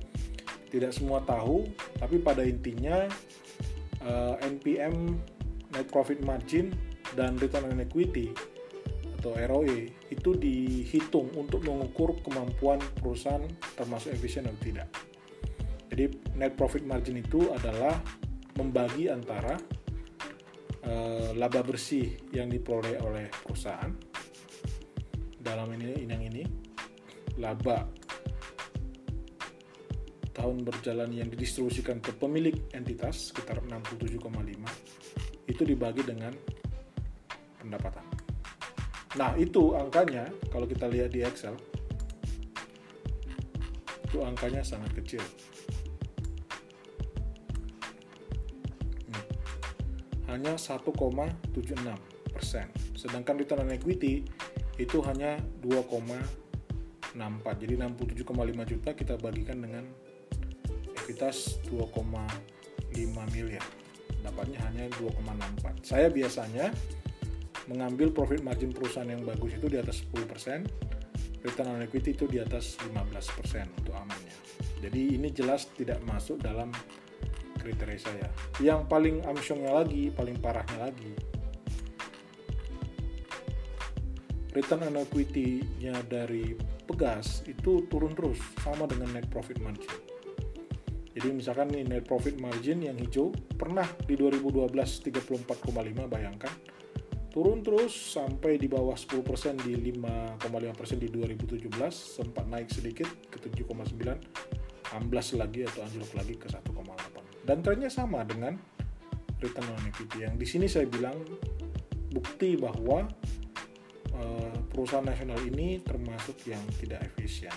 tidak 0.68 0.92
semua 0.92 1.24
tahu, 1.24 1.64
tapi 1.96 2.20
pada 2.20 2.44
intinya 2.44 3.08
uh, 4.04 4.36
eh, 4.36 4.48
NPM 4.48 5.16
net 5.72 5.88
profit 5.88 6.20
margin 6.24 6.72
dan 7.16 7.40
return 7.40 7.72
on 7.72 7.80
equity 7.80 8.32
atau 9.18 9.34
ROE 9.34 9.90
itu 10.14 10.30
dihitung 10.38 11.34
untuk 11.34 11.66
mengukur 11.66 12.14
kemampuan 12.22 12.78
perusahaan 13.02 13.42
termasuk 13.74 14.14
efisien 14.14 14.46
atau 14.46 14.60
tidak. 14.62 14.88
Jadi 15.90 16.04
net 16.38 16.54
profit 16.54 16.86
margin 16.86 17.18
itu 17.18 17.50
adalah 17.50 17.98
membagi 18.54 19.10
antara 19.10 19.58
uh, 20.86 21.34
laba 21.34 21.60
bersih 21.66 22.14
yang 22.30 22.46
diperoleh 22.46 23.02
oleh 23.02 23.26
perusahaan 23.42 23.90
dalam 25.38 25.66
ini 25.74 26.06
yang 26.06 26.22
ini 26.22 26.67
laba 27.38 27.86
tahun 30.34 30.62
berjalan 30.62 31.10
yang 31.10 31.26
didistribusikan 31.30 31.98
ke 31.98 32.14
pemilik 32.14 32.54
entitas 32.70 33.34
sekitar 33.34 33.58
67,5 33.66 35.50
itu 35.50 35.62
dibagi 35.66 36.02
dengan 36.06 36.30
pendapatan. 37.58 38.06
Nah, 39.18 39.34
itu 39.34 39.74
angkanya 39.74 40.30
kalau 40.54 40.68
kita 40.68 40.86
lihat 40.86 41.10
di 41.10 41.26
Excel 41.26 41.58
itu 44.08 44.22
angkanya 44.22 44.62
sangat 44.62 44.94
kecil. 44.94 45.20
Hanya 50.30 50.54
1,76 50.54 50.94
persen. 52.30 52.68
Sedangkan 52.94 53.40
return 53.40 53.66
on 53.66 53.74
equity 53.74 54.22
itu 54.78 55.02
hanya 55.02 55.40
2, 55.66 55.82
64 57.18 57.62
jadi 57.66 57.74
67,5 57.82 58.70
juta 58.70 58.90
kita 58.94 59.14
bagikan 59.18 59.58
dengan 59.58 59.84
ekuitas 60.94 61.58
2,5 61.66 62.14
miliar. 63.34 63.66
Dapatnya 64.22 64.62
hanya 64.70 64.86
2,64 65.02 65.82
saya 65.82 66.06
biasanya 66.06 66.70
mengambil 67.66 68.14
profit 68.14 68.40
margin 68.40 68.72
perusahaan 68.72 69.10
yang 69.10 69.26
bagus 69.26 69.58
itu 69.58 69.66
di 69.66 69.76
atas 69.76 70.06
10% 70.08 70.88
return 71.42 71.68
on 71.70 71.82
equity 71.84 72.14
itu 72.14 72.26
di 72.26 72.38
atas 72.42 72.78
15% 72.82 73.78
untuk 73.82 73.94
amannya. 73.94 74.36
Jadi 74.78 75.18
ini 75.18 75.28
jelas 75.30 75.70
tidak 75.74 76.02
masuk 76.06 76.38
dalam 76.42 76.70
kriteria 77.58 77.98
saya. 77.98 78.26
Yang 78.62 78.80
paling 78.86 79.16
amsyongnya 79.26 79.72
lagi 79.74 80.10
paling 80.14 80.38
parahnya 80.38 80.90
lagi 80.90 81.12
return 84.52 84.88
on 84.88 84.96
equity-nya 85.00 86.04
dari 86.08 86.56
Pegas 86.88 87.44
itu 87.44 87.84
turun 87.92 88.16
terus 88.16 88.40
sama 88.64 88.88
dengan 88.88 89.12
net 89.12 89.28
profit 89.28 89.60
margin. 89.60 89.92
Jadi 91.12 91.28
misalkan 91.36 91.68
nih 91.68 91.84
net 91.84 92.08
profit 92.08 92.40
margin 92.40 92.80
yang 92.80 92.96
hijau 92.96 93.28
pernah 93.60 93.84
di 94.08 94.16
2012 94.16 94.72
34,5 94.72 96.08
bayangkan. 96.08 96.52
Turun 97.28 97.60
terus 97.60 97.92
sampai 97.92 98.56
di 98.56 98.72
bawah 98.72 98.96
10% 98.96 99.20
di 99.68 99.76
5,5% 99.92 100.96
di 100.96 101.08
2017 101.12 101.68
sempat 101.92 102.48
naik 102.48 102.72
sedikit 102.72 103.06
ke 103.28 103.36
7,9 103.36 104.96
amblas 104.96 105.36
lagi 105.36 105.68
atau 105.68 105.84
anjlok 105.84 106.12
lagi 106.16 106.34
ke 106.40 106.48
1,8 106.48 107.44
dan 107.44 107.60
trennya 107.60 107.92
sama 107.92 108.24
dengan 108.24 108.56
return 109.44 109.68
on 109.76 109.84
equity. 109.88 110.24
Yang 110.24 110.34
di 110.40 110.46
sini 110.48 110.66
saya 110.66 110.88
bilang 110.88 111.20
bukti 112.12 112.56
bahwa 112.56 113.08
perusahaan 114.78 115.02
nasional 115.02 115.42
ini 115.42 115.82
termasuk 115.82 116.46
yang 116.46 116.62
tidak 116.78 117.02
efisien. 117.10 117.50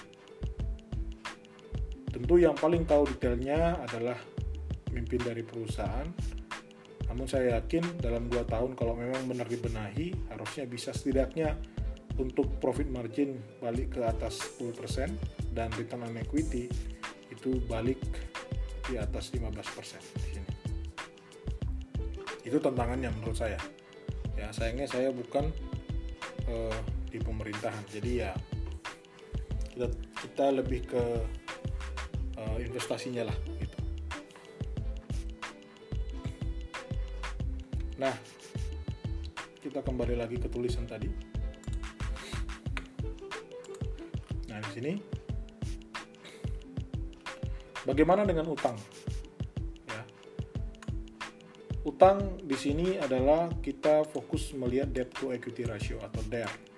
Tentu 2.09 2.41
yang 2.41 2.57
paling 2.57 2.81
tahu 2.89 3.05
detailnya 3.13 3.77
adalah 3.77 4.17
pemimpin 4.89 5.21
dari 5.21 5.45
perusahaan. 5.45 6.09
Namun 7.13 7.29
saya 7.29 7.61
yakin 7.61 8.01
dalam 8.01 8.25
2 8.25 8.41
tahun 8.49 8.73
kalau 8.73 8.97
memang 8.97 9.29
benar 9.29 9.45
dibenahi 9.45 10.33
harusnya 10.33 10.65
bisa 10.65 10.97
setidaknya 10.97 11.61
untuk 12.17 12.57
profit 12.57 12.89
margin 12.89 13.37
balik 13.61 13.93
ke 13.93 14.01
atas 14.01 14.57
10% 14.57 15.53
dan 15.53 15.69
return 15.77 16.01
on 16.01 16.17
equity 16.17 16.73
itu 17.29 17.61
balik 17.69 18.01
di 18.89 18.97
atas 18.97 19.29
15% 19.29 19.45
di 20.17 20.41
sini. 20.41 20.51
Itu 22.41 22.57
tantangannya 22.57 23.13
menurut 23.13 23.37
saya. 23.37 23.61
Ya, 24.33 24.49
sayangnya 24.49 24.89
saya 24.89 25.13
bukan 25.13 25.53
uh, 26.49 27.00
di 27.11 27.19
pemerintahan. 27.19 27.83
Jadi 27.91 28.11
ya 28.23 28.31
kita, 29.75 29.87
kita 30.23 30.45
lebih 30.55 30.87
ke 30.87 31.03
uh, 32.39 32.57
investasinya 32.63 33.27
lah 33.27 33.37
gitu. 33.59 33.77
Nah 37.99 38.15
kita 39.59 39.83
kembali 39.83 40.15
lagi 40.15 40.39
ke 40.39 40.47
tulisan 40.47 40.87
tadi. 40.87 41.11
Nah 44.47 44.57
di 44.63 44.69
sini 44.71 44.93
bagaimana 47.83 48.23
dengan 48.23 48.47
utang? 48.47 48.79
Utang 51.81 52.37
di 52.45 52.53
sini 52.53 52.93
adalah 53.01 53.49
kita 53.57 54.05
fokus 54.05 54.53
melihat 54.53 54.93
debt 54.93 55.09
to 55.17 55.33
equity 55.33 55.65
ratio 55.65 55.97
atau 55.97 56.21
DER. 56.29 56.70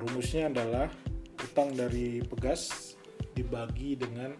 Ya, 0.00 0.08
rumusnya 0.08 0.48
adalah 0.48 0.88
utang 1.36 1.76
dari 1.76 2.24
Pegas 2.24 2.96
dibagi 3.36 4.00
dengan 4.00 4.32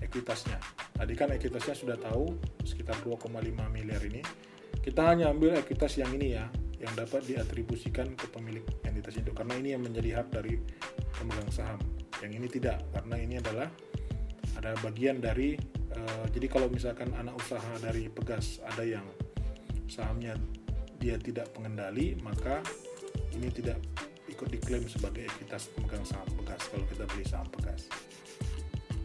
ekuitasnya. 0.00 0.56
Tadi 0.96 1.12
kan 1.12 1.28
ekuitasnya 1.36 1.76
sudah 1.76 2.00
tahu 2.00 2.32
sekitar 2.64 2.96
2,5 3.04 3.28
miliar 3.68 4.00
ini. 4.08 4.24
Kita 4.80 5.12
hanya 5.12 5.28
ambil 5.28 5.60
ekuitas 5.60 6.00
yang 6.00 6.08
ini 6.16 6.32
ya, 6.40 6.48
yang 6.80 6.96
dapat 6.96 7.28
diatribusikan 7.28 8.16
ke 8.16 8.24
pemilik 8.32 8.64
entitas 8.88 9.20
itu 9.20 9.36
karena 9.36 9.60
ini 9.60 9.76
yang 9.76 9.84
menjadi 9.84 10.24
hak 10.24 10.32
dari 10.32 10.56
pemegang 11.20 11.52
saham. 11.52 11.80
Yang 12.24 12.32
ini 12.40 12.46
tidak 12.48 12.80
karena 12.96 13.16
ini 13.20 13.34
adalah 13.36 13.68
ada 14.56 14.72
bagian 14.80 15.20
dari 15.20 15.60
Eh, 15.96 16.24
jadi 16.36 16.46
kalau 16.52 16.68
misalkan 16.68 17.08
anak 17.16 17.40
usaha 17.40 17.72
dari 17.80 18.12
Pegas 18.12 18.60
ada 18.60 18.84
yang 18.84 19.06
sahamnya 19.88 20.36
dia 21.00 21.16
tidak 21.16 21.48
pengendali 21.56 22.20
maka 22.20 22.60
ini 23.32 23.48
tidak 23.48 23.80
diklaim 24.48 24.86
sebagai 24.86 25.26
ekuitas 25.26 25.70
pemegang 25.74 26.04
saham 26.06 26.28
Pegas 26.42 26.62
kalau 26.70 26.86
kita 26.88 27.04
beli 27.10 27.24
saham 27.26 27.48
Pegas 27.50 27.90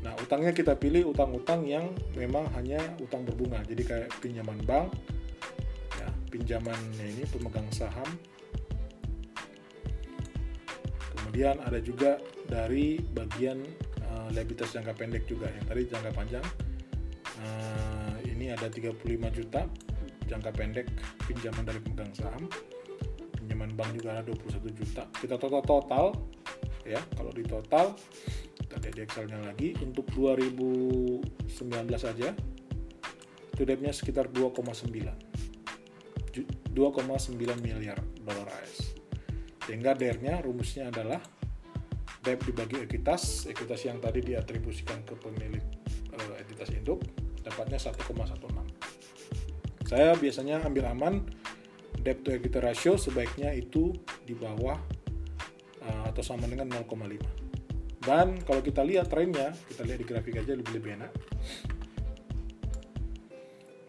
Nah, 0.02 0.18
utangnya 0.18 0.50
kita 0.50 0.74
pilih 0.82 1.14
utang-utang 1.14 1.62
yang 1.70 1.94
memang 2.18 2.50
hanya 2.58 2.82
utang 2.98 3.22
berbunga. 3.22 3.62
Jadi 3.70 3.86
kayak 3.86 4.10
pinjaman 4.18 4.58
bank, 4.66 4.90
ya, 6.02 6.10
pinjamannya 6.34 7.06
ini 7.06 7.24
pemegang 7.30 7.70
saham. 7.70 8.10
Kemudian 11.14 11.62
ada 11.62 11.78
juga 11.78 12.18
dari 12.50 12.98
bagian 13.14 13.62
uh, 14.10 14.28
liabilitas 14.34 14.74
jangka 14.74 14.98
pendek 14.98 15.24
juga 15.30 15.48
yang 15.54 15.66
tadi 15.70 15.82
jangka 15.86 16.12
panjang. 16.18 16.46
Uh, 17.42 18.18
ini 18.26 18.50
ada 18.54 18.70
35 18.70 18.98
juta 19.38 19.70
jangka 20.26 20.52
pendek 20.54 20.88
pinjaman 21.30 21.64
dari 21.66 21.80
pemegang 21.82 22.14
saham 22.14 22.46
pinjaman 23.52 23.76
bank 23.76 24.00
juga 24.00 24.16
ada 24.16 24.24
21 24.24 24.72
juta. 24.72 25.04
Kita 25.12 25.36
total 25.36 25.60
total 25.68 26.16
ya 26.88 27.04
kalau 27.20 27.36
di 27.36 27.44
total 27.44 27.92
kita 28.56 28.80
lihat 28.80 28.96
di 28.96 29.02
Excelnya 29.04 29.44
lagi 29.44 29.76
untuk 29.84 30.08
2019 30.16 31.28
saja 32.00 32.32
itu 33.52 33.62
debtnya 33.68 33.92
sekitar 33.92 34.32
2,9 34.32 34.88
2,9 36.72 36.72
miliar 37.60 38.00
dolar 38.24 38.48
AS 38.64 38.96
sehingga 39.68 39.92
DER-nya 39.94 40.40
rumusnya 40.42 40.88
adalah 40.88 41.20
debt 42.24 42.40
dibagi 42.48 42.80
ekuitas 42.88 43.52
ekuitas 43.52 43.84
yang 43.84 44.00
tadi 44.00 44.24
diatribusikan 44.24 45.04
ke 45.04 45.14
pemilik 45.20 45.62
uh, 46.16 46.40
entitas 46.40 46.72
induk 46.72 47.04
dapatnya 47.44 47.78
1,16 47.78 48.08
saya 49.86 50.16
biasanya 50.16 50.64
ambil 50.64 50.88
aman 50.88 51.41
debt 52.02 52.26
to 52.26 52.34
equity 52.34 52.58
ratio 52.58 52.98
sebaiknya 52.98 53.54
itu 53.54 53.94
di 54.26 54.34
bawah 54.34 54.78
uh, 55.86 56.04
atau 56.10 56.22
sama 56.26 56.50
dengan 56.50 56.68
0,5 56.68 57.42
dan 58.02 58.42
kalau 58.42 58.66
kita 58.66 58.82
lihat 58.82 59.14
trennya 59.14 59.54
kita 59.70 59.86
lihat 59.86 60.00
di 60.02 60.06
grafik 60.10 60.34
aja 60.42 60.58
lebih 60.58 60.74
lebih 60.74 60.92
enak. 60.98 61.12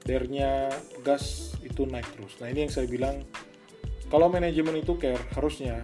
Dernya 0.05 0.69
gas 1.01 1.57
itu 1.65 1.89
naik 1.89 2.05
terus. 2.13 2.37
Nah 2.45 2.53
ini 2.53 2.69
yang 2.69 2.73
saya 2.73 2.85
bilang 2.85 3.25
kalau 4.13 4.29
manajemen 4.29 4.77
itu 4.85 5.01
care 5.01 5.25
harusnya 5.33 5.81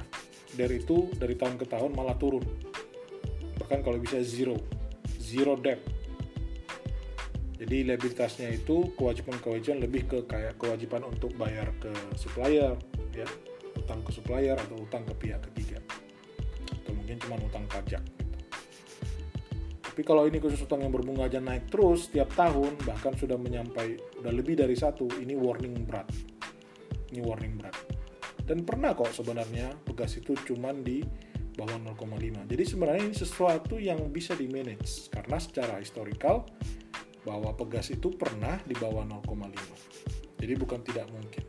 der 0.61 0.69
itu 0.77 1.09
dari 1.17 1.41
tahun 1.41 1.57
ke 1.57 1.65
tahun 1.73 1.97
malah 1.97 2.21
turun. 2.21 2.45
Bahkan 3.65 3.81
kalau 3.81 3.97
bisa 3.97 4.21
zero 4.21 4.61
zero 5.17 5.57
debt 5.57 5.81
jadi 7.59 7.91
liabilitasnya 7.91 8.55
itu 8.55 8.95
kewajiban-kewajiban 8.95 9.83
lebih 9.83 10.07
ke 10.07 10.19
kayak 10.31 10.55
kewajiban 10.63 11.03
untuk 11.03 11.35
bayar 11.35 11.75
ke 11.83 11.91
supplier, 12.15 12.79
ya, 13.11 13.27
utang 13.75 13.99
ke 14.07 14.15
supplier 14.15 14.55
atau 14.55 14.79
utang 14.79 15.03
ke 15.03 15.15
pihak 15.19 15.43
ketiga, 15.51 15.83
atau 16.71 16.95
mungkin 16.95 17.19
cuma 17.19 17.35
utang 17.43 17.67
pajak. 17.67 17.99
Gitu. 17.99 18.39
Tapi 19.83 20.01
kalau 20.07 20.31
ini 20.31 20.39
khusus 20.39 20.63
utang 20.63 20.87
yang 20.87 20.95
berbunga 20.95 21.27
aja 21.27 21.43
naik 21.43 21.67
terus 21.67 22.07
tiap 22.15 22.31
tahun, 22.39 22.79
bahkan 22.87 23.19
sudah 23.19 23.35
menyampai 23.35 23.99
udah 24.23 24.31
lebih 24.31 24.55
dari 24.55 24.79
satu, 24.79 25.11
ini 25.19 25.35
warning 25.35 25.83
berat. 25.83 26.07
Ini 27.11 27.19
warning 27.27 27.59
berat. 27.59 27.75
Dan 28.47 28.63
pernah 28.63 28.95
kok 28.95 29.11
sebenarnya 29.11 29.75
pegas 29.83 30.15
itu 30.15 30.39
cuma 30.47 30.71
di 30.71 31.03
bawah 31.59 31.75
0,5. 31.75 32.47
Jadi 32.47 32.63
sebenarnya 32.63 33.03
ini 33.11 33.17
sesuatu 33.19 33.83
yang 33.83 34.15
bisa 34.15 34.39
di 34.39 34.47
manage 34.47 35.11
karena 35.11 35.43
secara 35.43 35.83
historical 35.83 36.47
bahwa 37.29 37.53
pegas 37.53 37.93
itu 37.93 38.09
pernah 38.17 38.57
di 38.65 38.73
bawah 38.73 39.05
0,5. 39.05 40.41
Jadi 40.41 40.53
bukan 40.57 40.81
tidak 40.81 41.05
mungkin. 41.13 41.45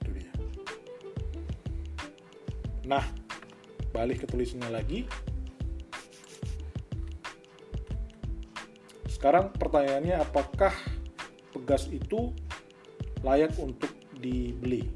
Itu 0.00 0.10
dia. 0.16 0.32
Nah, 2.88 3.04
balik 3.92 4.24
ke 4.24 4.26
tulisannya 4.32 4.72
lagi. 4.72 5.04
Sekarang 9.12 9.52
pertanyaannya 9.60 10.16
apakah 10.16 10.72
pegas 11.52 11.92
itu 11.92 12.32
layak 13.20 13.52
untuk 13.60 13.92
dibeli? 14.16 14.88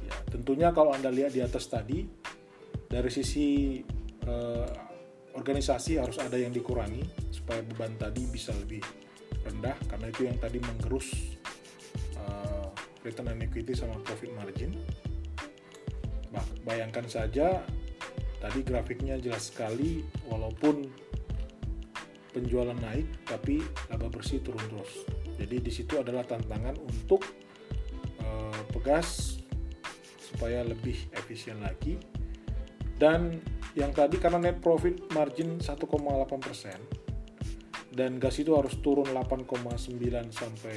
Ya, 0.00 0.16
tentunya 0.32 0.72
kalau 0.72 0.96
Anda 0.96 1.12
lihat 1.12 1.36
di 1.36 1.44
atas 1.44 1.68
tadi 1.68 2.08
dari 2.88 3.10
sisi 3.12 3.78
eh, 4.24 4.70
organisasi 5.36 6.00
harus 6.00 6.16
ada 6.18 6.34
yang 6.40 6.50
dikurangi 6.50 7.19
supaya 7.50 7.66
beban 7.66 7.98
tadi 7.98 8.22
bisa 8.30 8.54
lebih 8.62 8.78
rendah 9.42 9.74
karena 9.90 10.06
itu 10.06 10.22
yang 10.22 10.38
tadi 10.38 10.62
menggerus 10.62 11.34
uh, 12.14 12.70
return 13.02 13.34
on 13.34 13.42
equity 13.42 13.74
sama 13.74 13.98
profit 14.06 14.30
margin. 14.38 14.70
Bah, 16.30 16.46
bayangkan 16.62 17.10
saja 17.10 17.58
tadi 18.38 18.62
grafiknya 18.62 19.18
jelas 19.18 19.50
sekali 19.50 20.06
walaupun 20.30 20.86
penjualan 22.30 22.78
naik 22.78 23.26
tapi 23.26 23.58
laba 23.90 24.06
bersih 24.06 24.38
turun 24.46 24.62
terus. 24.70 25.02
Jadi 25.34 25.58
di 25.58 25.74
situ 25.74 25.98
adalah 25.98 26.22
tantangan 26.22 26.78
untuk 26.78 27.26
uh, 28.22 28.62
pegas 28.70 29.42
supaya 30.22 30.62
lebih 30.62 30.94
efisien 31.18 31.58
lagi 31.58 31.98
dan 33.02 33.42
yang 33.74 33.90
tadi 33.90 34.22
karena 34.22 34.38
net 34.38 34.62
profit 34.62 35.10
margin 35.10 35.58
1,8 35.58 35.82
persen 36.38 36.99
dan 37.90 38.22
gas 38.22 38.38
itu 38.38 38.54
harus 38.54 38.78
turun 38.78 39.10
8,9 39.10 39.50
sampai 40.30 40.76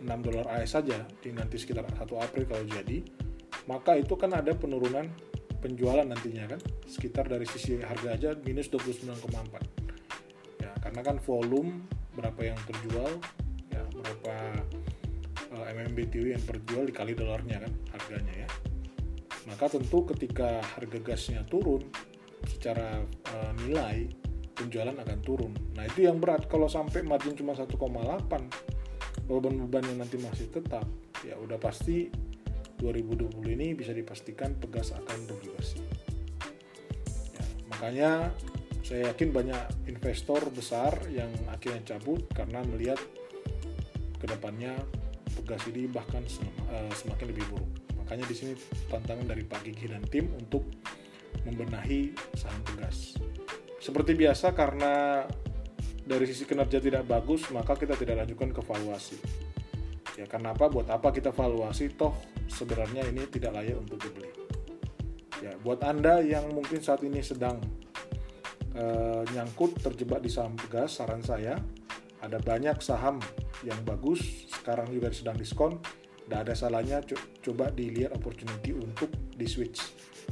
6 0.00 0.06
dolar 0.24 0.46
AS 0.56 0.76
saja. 0.76 1.04
Di 1.20 1.32
nanti 1.32 1.56
sekitar 1.60 1.88
1 1.88 2.04
April 2.20 2.44
kalau 2.48 2.64
jadi. 2.68 2.98
Maka 3.68 3.96
itu 3.96 4.16
kan 4.16 4.32
ada 4.32 4.56
penurunan 4.56 5.08
penjualan 5.60 6.04
nantinya 6.04 6.56
kan. 6.56 6.60
Sekitar 6.84 7.28
dari 7.28 7.44
sisi 7.48 7.80
harga 7.80 8.16
aja 8.16 8.30
minus 8.44 8.68
29,4 8.72 9.80
ya 10.60 10.72
karena 10.84 11.00
kan 11.00 11.16
volume 11.24 11.88
berapa 12.12 12.52
yang 12.52 12.58
terjual 12.68 13.16
ya 13.72 13.82
berapa 13.88 14.34
uh, 15.56 15.64
eh, 15.64 15.72
MMBTU 15.72 16.36
yang 16.36 16.42
terjual 16.44 16.84
dikali 16.84 17.16
dolarnya 17.16 17.64
kan 17.64 17.72
harganya 17.96 18.44
ya. 18.44 18.48
Maka 19.48 19.72
tentu 19.72 20.04
ketika 20.12 20.60
harga 20.76 20.98
gasnya 21.00 21.42
turun 21.48 21.82
secara 22.44 23.00
uh, 23.32 23.52
nilai 23.64 24.08
penjualan 24.60 24.92
akan 24.92 25.18
turun. 25.24 25.52
Nah 25.72 25.88
itu 25.88 26.04
yang 26.04 26.20
berat 26.20 26.44
kalau 26.52 26.68
sampai 26.68 27.00
margin 27.00 27.32
cuma 27.32 27.56
1,8 27.56 27.72
beban-beban 29.24 29.84
yang 29.88 29.98
nanti 30.04 30.20
masih 30.20 30.52
tetap 30.52 30.84
ya 31.24 31.38
udah 31.40 31.56
pasti 31.56 32.12
2020 32.80 33.56
ini 33.56 33.72
bisa 33.72 33.96
dipastikan 33.96 34.56
pegas 34.60 34.92
akan 34.92 35.18
rugi 35.28 35.48
bersih. 35.56 35.84
Ya, 37.36 37.44
makanya 37.72 38.10
saya 38.84 39.12
yakin 39.12 39.30
banyak 39.30 39.64
investor 39.88 40.40
besar 40.52 40.96
yang 41.12 41.28
akhirnya 41.52 41.96
cabut 41.96 42.24
karena 42.32 42.64
melihat 42.64 42.98
ke 44.20 44.26
depannya 44.28 44.76
pegas 45.40 45.62
ini 45.68 45.86
bahkan 45.88 46.24
eh, 46.72 46.92
semakin 46.92 47.32
lebih 47.32 47.44
buruk. 47.52 47.70
Makanya 48.02 48.24
di 48.26 48.34
sini 48.34 48.52
tantangan 48.90 49.28
dari 49.28 49.46
Pak 49.46 49.60
Gigi 49.62 49.86
dan 49.86 50.02
tim 50.08 50.32
untuk 50.34 50.66
membenahi 51.46 52.10
saham 52.34 52.60
pegas. 52.66 53.14
Seperti 53.80 54.12
biasa 54.12 54.52
karena 54.52 55.24
dari 56.04 56.24
sisi 56.28 56.44
kinerja 56.44 56.78
tidak 56.84 57.08
bagus, 57.08 57.48
maka 57.48 57.72
kita 57.72 57.96
tidak 57.96 58.22
lanjutkan 58.22 58.52
ke 58.52 58.60
valuasi. 58.60 59.16
Ya 60.20 60.28
kenapa? 60.28 60.68
Buat 60.68 60.92
apa 60.92 61.08
kita 61.16 61.32
valuasi? 61.32 61.96
Toh 61.96 62.12
sebenarnya 62.44 63.08
ini 63.08 63.24
tidak 63.24 63.56
layak 63.56 63.80
untuk 63.80 63.96
dibeli. 64.04 64.28
Ya, 65.40 65.56
buat 65.64 65.80
Anda 65.80 66.20
yang 66.20 66.52
mungkin 66.52 66.84
saat 66.84 67.00
ini 67.00 67.24
sedang 67.24 67.56
uh, 68.76 69.24
nyangkut 69.32 69.80
terjebak 69.80 70.20
di 70.20 70.28
saham 70.28 70.52
gas, 70.68 71.00
saran 71.00 71.24
saya 71.24 71.56
ada 72.20 72.36
banyak 72.36 72.76
saham 72.84 73.16
yang 73.64 73.80
bagus, 73.88 74.20
sekarang 74.52 74.92
juga 74.92 75.08
sedang 75.08 75.40
diskon. 75.40 75.80
Tidak 76.28 76.46
ada 76.46 76.54
salahnya 76.54 77.02
co 77.02 77.16
coba 77.42 77.72
dilihat 77.72 78.14
opportunity 78.14 78.76
untuk 78.76 79.10
di 79.34 79.48
switch. 79.48 79.80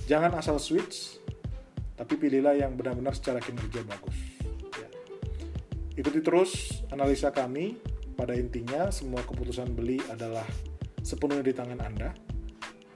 Jangan 0.06 0.36
asal 0.36 0.60
switch, 0.60 1.18
tapi 1.98 2.14
pilihlah 2.14 2.54
yang 2.54 2.78
benar-benar 2.78 3.12
secara 3.12 3.42
kinerja 3.42 3.82
bagus. 3.82 4.14
Ya. 4.78 4.88
Ikuti 5.98 6.22
terus 6.22 6.50
analisa 6.94 7.34
kami. 7.34 7.74
Pada 8.18 8.34
intinya, 8.34 8.90
semua 8.90 9.22
keputusan 9.22 9.78
beli 9.78 10.02
adalah 10.10 10.42
sepenuhnya 11.06 11.46
di 11.46 11.54
tangan 11.54 11.78
Anda 11.78 12.10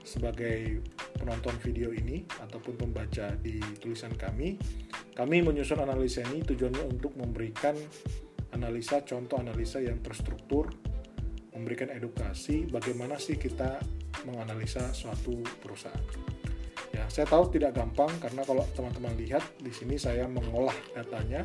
sebagai 0.03 0.83
penonton 1.15 1.55
video 1.63 1.95
ini 1.95 2.27
ataupun 2.43 2.75
pembaca 2.75 3.31
di 3.39 3.55
tulisan 3.79 4.11
kami. 4.19 4.59
Kami 5.15 5.39
menyusun 5.39 5.79
analisa 5.79 6.27
ini 6.27 6.43
tujuannya 6.43 6.83
untuk 6.91 7.15
memberikan 7.15 7.71
analisa 8.51 9.01
contoh 9.07 9.39
analisa 9.39 9.79
yang 9.79 10.03
terstruktur, 10.03 10.69
memberikan 11.55 11.87
edukasi 11.95 12.67
bagaimana 12.67 13.15
sih 13.15 13.39
kita 13.39 13.79
menganalisa 14.27 14.91
suatu 14.91 15.39
perusahaan. 15.63 16.32
Ya, 17.03 17.11
saya 17.11 17.27
tahu 17.27 17.51
tidak 17.51 17.75
gampang 17.75 18.07
karena 18.23 18.47
kalau 18.47 18.63
teman-teman 18.79 19.11
lihat 19.19 19.43
di 19.59 19.75
sini 19.75 19.99
saya 19.99 20.23
mengolah 20.23 20.71
datanya 20.95 21.43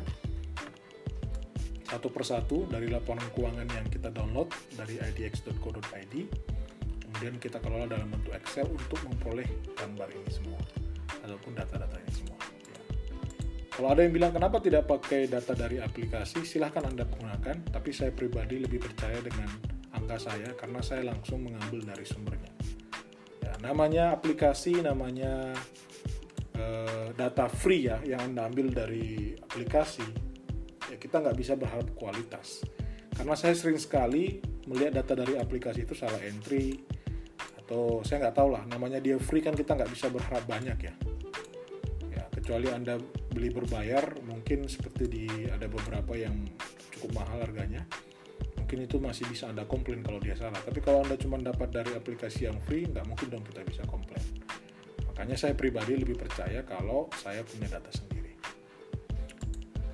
satu 1.83 2.07
persatu 2.07 2.63
dari 2.71 2.87
laporan 2.87 3.19
keuangan 3.35 3.67
yang 3.67 3.83
kita 3.91 4.07
download 4.07 4.47
dari 4.79 5.03
idx.co.id 5.03 6.15
kemudian 7.03 7.35
kita 7.43 7.59
kelola 7.59 7.91
dalam 7.91 8.07
bentuk 8.07 8.31
Excel 8.39 8.71
untuk 8.71 9.03
memperoleh 9.03 9.43
gambar 9.75 10.07
ini 10.15 10.31
semua 10.31 10.59
ataupun 11.27 11.51
data-data 11.51 11.99
ini 12.07 12.13
semua 12.15 12.39
ya. 12.63 12.79
Kalau 13.67 13.91
ada 13.91 14.07
yang 14.07 14.15
bilang 14.15 14.31
kenapa 14.31 14.63
tidak 14.63 14.87
pakai 14.87 15.27
data 15.27 15.59
dari 15.59 15.83
aplikasi, 15.83 16.47
silahkan 16.47 16.87
Anda 16.87 17.03
gunakan. 17.03 17.67
Tapi 17.67 17.91
saya 17.91 18.15
pribadi 18.15 18.63
lebih 18.63 18.79
percaya 18.79 19.19
dengan 19.19 19.51
angka 19.91 20.31
saya 20.31 20.55
karena 20.55 20.79
saya 20.79 21.03
langsung 21.03 21.43
mengambil 21.43 21.83
dari 21.83 22.07
sumbernya. 22.07 22.58
Ya, 23.59 23.75
namanya 23.75 24.15
aplikasi, 24.15 24.79
namanya 24.79 25.51
uh, 26.55 27.11
data 27.11 27.51
free 27.51 27.91
ya 27.91 27.99
yang 28.07 28.31
Anda 28.31 28.47
ambil 28.47 28.71
dari 28.71 29.35
aplikasi. 29.35 30.07
Ya 30.87 30.95
kita 30.95 31.19
nggak 31.19 31.35
bisa 31.35 31.59
berharap 31.59 31.91
kualitas. 31.99 32.63
Karena 33.11 33.35
saya 33.35 33.51
sering 33.51 33.75
sekali 33.75 34.39
melihat 34.63 35.03
data 35.03 35.19
dari 35.19 35.35
aplikasi 35.35 35.83
itu 35.83 35.91
salah 35.91 36.23
entry 36.23 36.79
atau 37.69 38.01
saya 38.01 38.25
nggak 38.25 38.37
tahu 38.37 38.49
lah 38.49 38.63
namanya 38.65 38.97
dia 38.97 39.17
free 39.21 39.45
kan 39.45 39.53
kita 39.53 39.77
nggak 39.77 39.93
bisa 39.93 40.09
berharap 40.09 40.41
banyak 40.49 40.89
ya 40.89 40.93
ya 42.09 42.23
kecuali 42.33 42.65
anda 42.73 42.97
beli 43.29 43.53
berbayar 43.53 44.25
mungkin 44.25 44.65
seperti 44.65 45.03
di 45.05 45.25
ada 45.49 45.69
beberapa 45.69 46.17
yang 46.17 46.33
cukup 46.97 47.21
mahal 47.21 47.45
harganya 47.45 47.85
mungkin 48.69 48.85
itu 48.85 49.01
masih 49.01 49.25
bisa 49.25 49.49
anda 49.49 49.65
komplain 49.65 50.05
kalau 50.05 50.21
dia 50.21 50.37
salah 50.37 50.61
tapi 50.61 50.77
kalau 50.77 51.01
anda 51.01 51.17
cuma 51.17 51.41
dapat 51.41 51.73
dari 51.73 51.97
aplikasi 51.97 52.45
yang 52.45 52.61
free 52.61 52.85
nggak 52.85 53.01
mungkin 53.09 53.33
dong 53.33 53.41
kita 53.49 53.65
bisa 53.65 53.81
komplain 53.89 54.21
makanya 55.09 55.33
saya 55.33 55.57
pribadi 55.57 55.97
lebih 55.97 56.13
percaya 56.13 56.61
kalau 56.61 57.09
saya 57.17 57.41
punya 57.41 57.65
data 57.65 57.89
sendiri 57.89 58.37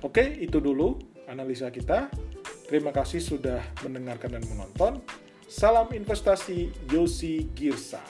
oke 0.04 0.24
itu 0.44 0.60
dulu 0.60 1.00
analisa 1.24 1.72
kita 1.72 2.12
Terima 2.66 2.90
kasih 2.90 3.22
sudah 3.22 3.62
mendengarkan 3.86 4.26
dan 4.34 4.44
menonton. 4.50 4.98
Salam 5.46 5.86
investasi 5.94 6.74
Yosi 6.90 7.46
Girsa. 7.54 8.02